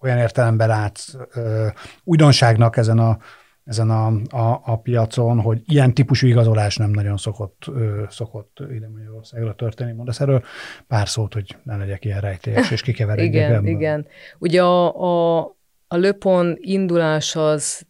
[0.00, 1.14] olyan értelemben látsz
[2.04, 3.18] újdonságnak ezen a
[3.64, 8.88] ezen a, a, a piacon, hogy ilyen típusú igazolás nem nagyon szokott, ö, szokott ide
[8.88, 9.92] Magyarországra történni.
[9.92, 10.42] Mondasz erről
[10.86, 13.68] pár szót, hogy ne legyek ilyen rejtélyes, és kikeveredjek Igen, ebből.
[13.68, 14.06] igen.
[14.38, 15.40] Ugye a, a,
[15.88, 17.86] a Löpon indulás az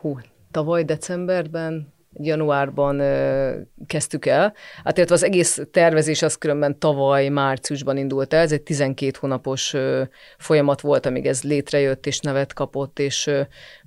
[0.00, 0.18] hú,
[0.50, 3.02] tavaly decemberben januárban
[3.86, 4.54] kezdtük el.
[4.84, 8.40] Hát illetve az egész tervezés az különben tavaly márciusban indult el.
[8.40, 9.74] Ez egy 12 hónapos
[10.38, 13.30] folyamat volt, amíg ez létrejött és nevet kapott, és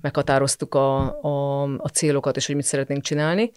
[0.00, 3.50] meghatároztuk a, a, a célokat, és hogy mit szeretnénk csinálni.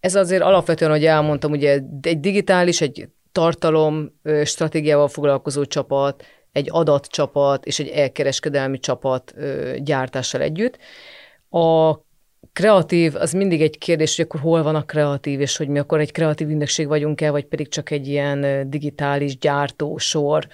[0.00, 7.66] Ez azért alapvetően, hogy elmondtam, ugye egy digitális, egy tartalom stratégiával foglalkozó csapat, egy adatcsapat
[7.66, 9.34] és egy elkereskedelmi csapat
[9.78, 10.78] gyártással együtt.
[11.50, 11.94] A
[12.52, 16.00] kreatív, az mindig egy kérdés, hogy akkor hol van a kreatív, és hogy mi akkor
[16.00, 20.46] egy kreatív ügynökség vagyunk-e, vagy pedig csak egy ilyen digitális gyártó sor.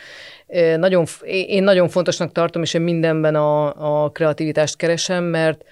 [0.76, 5.64] Nagyon, én nagyon fontosnak tartom, és én mindenben a, a kreativitást keresem, mert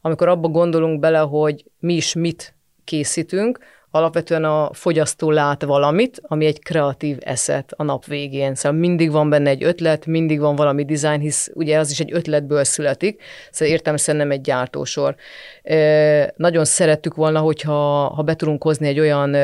[0.00, 2.54] amikor abba gondolunk bele, hogy mi is mit
[2.84, 3.58] készítünk,
[3.90, 8.54] alapvetően a fogyasztó lát valamit, ami egy kreatív eszet a nap végén.
[8.54, 12.12] Szóval mindig van benne egy ötlet, mindig van valami design, hisz ugye az is egy
[12.12, 15.14] ötletből születik, szóval értelmesen nem egy gyártósor.
[15.62, 19.36] E, nagyon szerettük volna, hogyha ha be tudunk hozni egy olyan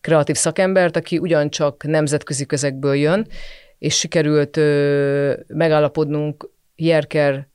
[0.00, 3.26] kreatív szakembert, aki ugyancsak nemzetközi közekből jön,
[3.78, 4.62] és sikerült e,
[5.46, 7.50] megállapodnunk Jerker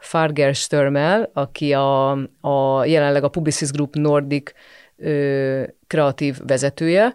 [0.00, 2.10] Fargerstörmel, aki a,
[2.40, 4.52] a jelenleg a Publicis Group Nordic
[5.00, 7.14] ö, kreatív vezetője,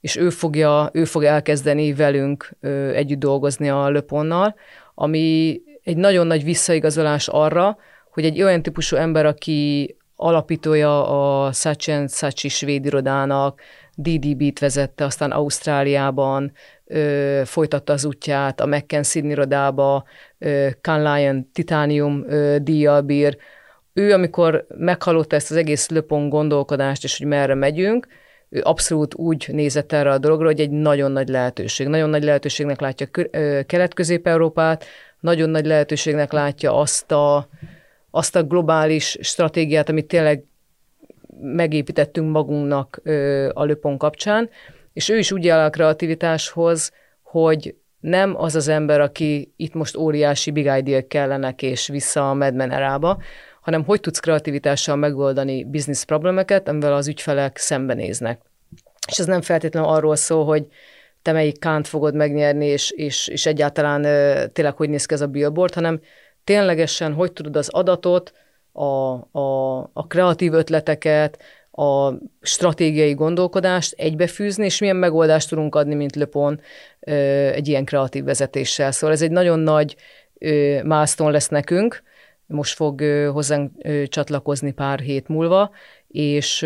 [0.00, 4.54] és ő fogja, ő fog elkezdeni velünk ö, együtt dolgozni a Löponnal,
[4.94, 7.76] ami egy nagyon nagy visszaigazolás arra,
[8.10, 11.08] hogy egy olyan típusú ember, aki alapítója
[11.44, 13.60] a Sachen Sachi svéd irodának,
[13.94, 16.52] DDB-t vezette, aztán Ausztráliában
[16.84, 20.04] ö, folytatta az útját, a McKenzie irodába,
[20.38, 23.36] ö, Lion Titanium ö, díjjal bír,
[23.98, 28.06] ő, amikor meghallotta ezt az egész löpon gondolkodást, és hogy merre megyünk,
[28.48, 31.86] ő abszolút úgy nézett erre a dologra, hogy egy nagyon nagy lehetőség.
[31.86, 33.06] Nagyon nagy lehetőségnek látja
[33.66, 34.84] Kelet-Közép-Európát,
[35.20, 37.48] nagyon nagy lehetőségnek látja azt a,
[38.10, 40.44] azt a globális stratégiát, amit tényleg
[41.40, 43.00] megépítettünk magunknak
[43.52, 44.50] a löpon kapcsán,
[44.92, 46.92] és ő is úgy áll a kreativitáshoz,
[47.22, 52.34] hogy nem az az ember, aki itt most óriási big idea kellenek és vissza a
[52.34, 53.18] Madman erába,
[53.60, 58.40] hanem hogy tudsz kreativitással megoldani biznisz problémeket, amivel az ügyfelek szembenéznek.
[59.08, 60.66] És ez nem feltétlenül arról szól, hogy
[61.22, 64.02] te melyik kánt fogod megnyerni, és, és, és egyáltalán
[64.52, 66.00] tényleg hogy néz ki ez a billboard, hanem
[66.44, 68.32] ténylegesen hogy tudod az adatot,
[68.72, 71.38] a, a, a kreatív ötleteket,
[71.78, 76.60] a stratégiai gondolkodást egybefűzni, és milyen megoldást tudunk adni, mint Löpon
[77.52, 78.90] egy ilyen kreatív vezetéssel.
[78.90, 79.96] Szóval ez egy nagyon nagy
[80.82, 82.02] milestone lesz nekünk,
[82.46, 83.00] most fog
[83.32, 83.72] hozzánk
[84.08, 85.70] csatlakozni pár hét múlva,
[86.08, 86.62] és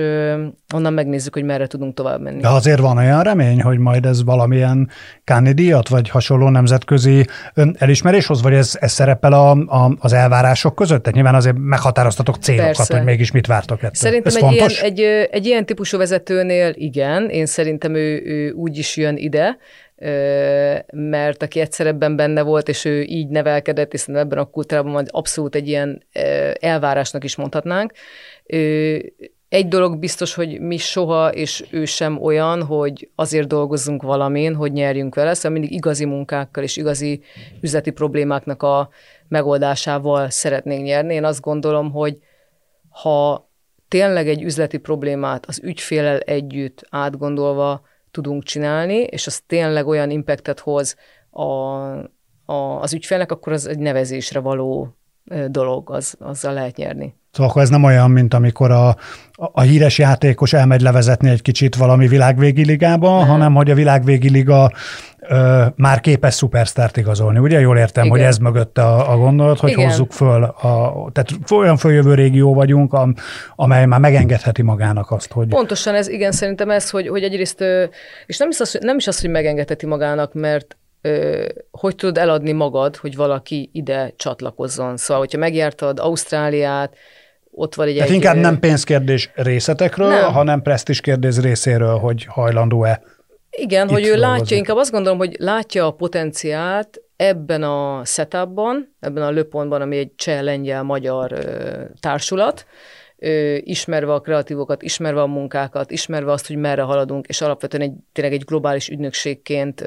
[0.74, 2.40] onnan megnézzük, hogy merre tudunk tovább menni.
[2.40, 4.90] De azért van olyan remény, hogy majd ez valamilyen
[5.24, 7.24] Káni díjat, vagy hasonló nemzetközi
[7.78, 11.00] elismeréshoz, vagy ez, ez szerepel a, a, az elvárások között?
[11.00, 12.96] Tehát nyilván azért meghatároztatok célokat, Persze.
[12.96, 13.92] hogy mégis mit vártok ettől.
[13.92, 18.96] Szerintem egy ilyen, egy, egy ilyen típusú vezetőnél igen, én szerintem ő, ő úgy is
[18.96, 19.56] jön ide,
[20.92, 25.54] mert aki egyszer ebben benne volt, és ő így nevelkedett, hiszen ebben a kultúrában abszolút
[25.54, 26.02] egy ilyen
[26.60, 27.92] elvárásnak is mondhatnánk.
[29.52, 34.72] Egy dolog biztos, hogy mi soha, és ő sem olyan, hogy azért dolgozzunk valamin, hogy
[34.72, 37.22] nyerjünk vele, szóval mindig igazi munkákkal és igazi
[37.60, 38.88] üzleti problémáknak a
[39.28, 41.14] megoldásával szeretnénk nyerni.
[41.14, 42.18] Én azt gondolom, hogy
[42.88, 43.48] ha
[43.88, 50.60] tényleg egy üzleti problémát az ügyfélel együtt átgondolva tudunk csinálni, és az tényleg olyan impactet
[50.60, 50.96] hoz
[51.30, 51.42] a,
[52.44, 54.96] a, az ügyfélnek, akkor az egy nevezésre való
[55.48, 57.20] dolog, az, azzal lehet nyerni.
[57.32, 58.96] Szóval akkor ez nem olyan, mint amikor a,
[59.34, 63.28] a híres játékos elmegy levezetni egy kicsit valami világvégi ligába, nem.
[63.28, 64.72] hanem hogy a világvégi liga
[65.20, 67.38] ö, már képes szupersztárt igazolni.
[67.38, 68.16] Ugye jól értem, Igen.
[68.16, 69.88] hogy ez mögött a, a gondolat, hogy Igen.
[69.88, 73.14] hozzuk föl, a, tehát olyan följövő régió vagyunk, am,
[73.56, 75.48] amely már megengedheti magának azt, hogy...
[75.48, 77.64] Pontosan ez, igen, szerintem ez, hogy, hogy egyrészt,
[78.26, 80.76] és nem is, az, nem is az, hogy megengedheti magának, mert
[81.70, 84.96] hogy tudod eladni magad, hogy valaki ide csatlakozzon.
[84.96, 86.96] Szóval, hogyha megjártad Ausztráliát,
[87.54, 87.94] ott van egy...
[87.94, 90.32] Tehát egy, inkább nem pénzkérdés részletekről, nem.
[90.32, 93.02] hanem presztis kérdés részéről, hogy hajlandó-e
[93.50, 94.26] Igen, hogy ő dolgozni.
[94.26, 99.96] látja, inkább azt gondolom, hogy látja a potenciált ebben a setupban, ebben a löpontban, ami
[99.96, 101.32] egy cseh, lengyel, magyar
[102.00, 102.66] társulat,
[103.58, 108.34] ismerve a kreatívokat, ismerve a munkákat, ismerve azt, hogy merre haladunk, és alapvetően egy, tényleg
[108.34, 109.84] egy globális ügynökségként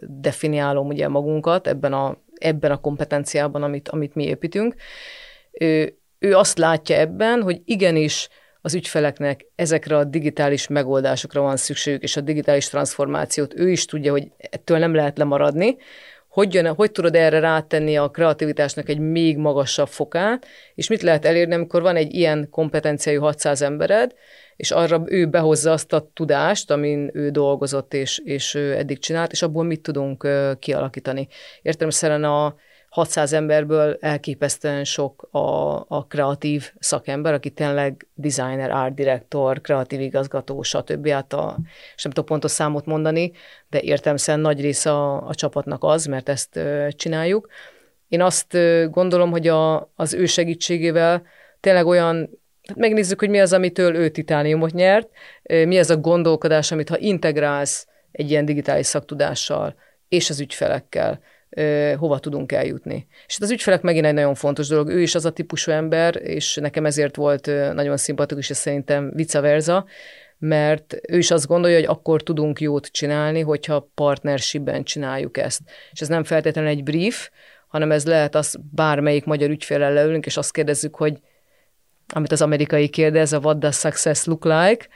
[0.00, 4.74] definiálom ugye magunkat ebben a, ebben a kompetenciában, amit, amit mi építünk
[6.18, 8.28] ő azt látja ebben, hogy igenis
[8.60, 14.12] az ügyfeleknek ezekre a digitális megoldásokra van szükségük, és a digitális transformációt ő is tudja,
[14.12, 15.76] hogy ettől nem lehet lemaradni,
[16.28, 21.24] hogy, jön, hogy tudod erre rátenni a kreativitásnak egy még magasabb fokát, és mit lehet
[21.24, 24.14] elérni, amikor van egy ilyen kompetenciájú 600 embered,
[24.56, 29.32] és arra ő behozza azt a tudást, amin ő dolgozott és, és ő eddig csinált,
[29.32, 31.28] és abból mit tudunk kialakítani.
[31.62, 32.54] Értelemszerűen a,
[32.96, 40.62] 600 emberből elképesztően sok a, a kreatív szakember, aki tényleg designer, art director, kreatív igazgató,
[40.62, 41.08] stb.
[41.08, 41.56] Hát a,
[41.96, 43.32] és nem tudok pontos számot mondani,
[43.70, 47.48] de értelmesen nagy része a, a csapatnak az, mert ezt csináljuk.
[48.08, 48.56] Én azt
[48.90, 51.22] gondolom, hogy a, az ő segítségével
[51.60, 52.30] tényleg olyan
[52.62, 55.08] tehát megnézzük, hogy mi az, amitől ő titániumot nyert,
[55.42, 59.74] mi az a gondolkodás, amit ha integrálsz egy ilyen digitális szaktudással
[60.08, 61.20] és az ügyfelekkel,
[61.96, 63.06] hova tudunk eljutni.
[63.26, 64.88] És az ügyfelek megint egy nagyon fontos dolog.
[64.88, 69.40] Ő is az a típusú ember, és nekem ezért volt nagyon szimpatikus, és szerintem vice
[69.40, 69.84] versa,
[70.38, 75.60] mert ő is azt gondolja, hogy akkor tudunk jót csinálni, hogyha partnershipben csináljuk ezt.
[75.92, 77.30] És ez nem feltétlenül egy brief,
[77.68, 81.18] hanem ez lehet az bármelyik magyar ügyfélel leülünk, és azt kérdezzük, hogy
[82.14, 84.88] amit az amerikai kérdez, a what does success look like,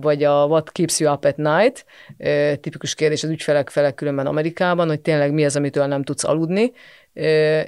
[0.00, 1.84] vagy a what keeps you up at night,
[2.60, 6.72] tipikus kérdés az ügyfelek felek különben Amerikában, hogy tényleg mi az, amitől nem tudsz aludni,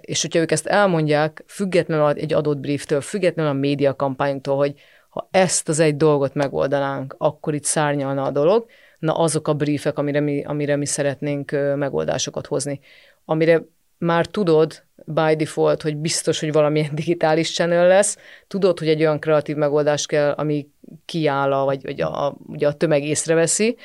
[0.01, 4.75] és hogyha ők ezt elmondják, függetlenül egy adott brieftől, függetlenül a média kampányunktól, hogy
[5.09, 8.67] ha ezt az egy dolgot megoldanánk, akkor itt szárnyalna a dolog,
[8.99, 12.81] na azok a briefek, amire mi, amire mi szeretnénk megoldásokat hozni.
[13.25, 13.63] Amire
[13.99, 18.17] már tudod by default, hogy biztos, hogy valamilyen digitális channel lesz,
[18.47, 20.69] tudod, hogy egy olyan kreatív megoldás kell, ami
[21.05, 23.77] kiáll, a, vagy, vagy a, ugye a tömeg észreveszi,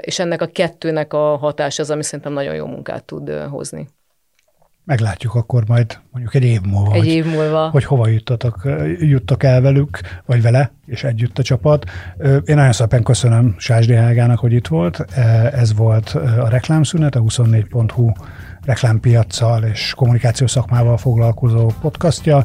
[0.00, 3.88] és ennek a kettőnek a hatás az, ami szerintem nagyon jó munkát tud hozni.
[4.84, 6.92] Meglátjuk akkor majd mondjuk egy év múlva.
[6.92, 7.68] Egy hogy, év múlva.
[7.68, 8.62] Hogy hova juttatok,
[8.98, 11.84] juttak el velük, vagy vele, és együtt a csapat.
[12.44, 15.00] Én nagyon szépen köszönöm Sásdi Helgának, hogy itt volt.
[15.52, 18.12] Ez volt a reklámszünet, a 24.hu
[18.66, 22.44] reklámpiacsal és kommunikációs szakmával foglalkozó podcastja.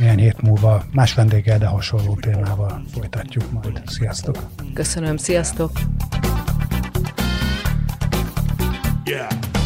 [0.00, 3.82] Ilyen hét múlva más vendéggel, de hasonló témával folytatjuk majd.
[3.86, 4.36] Sziasztok!
[4.74, 5.70] Köszönöm, sziasztok!
[9.04, 9.63] Yeah.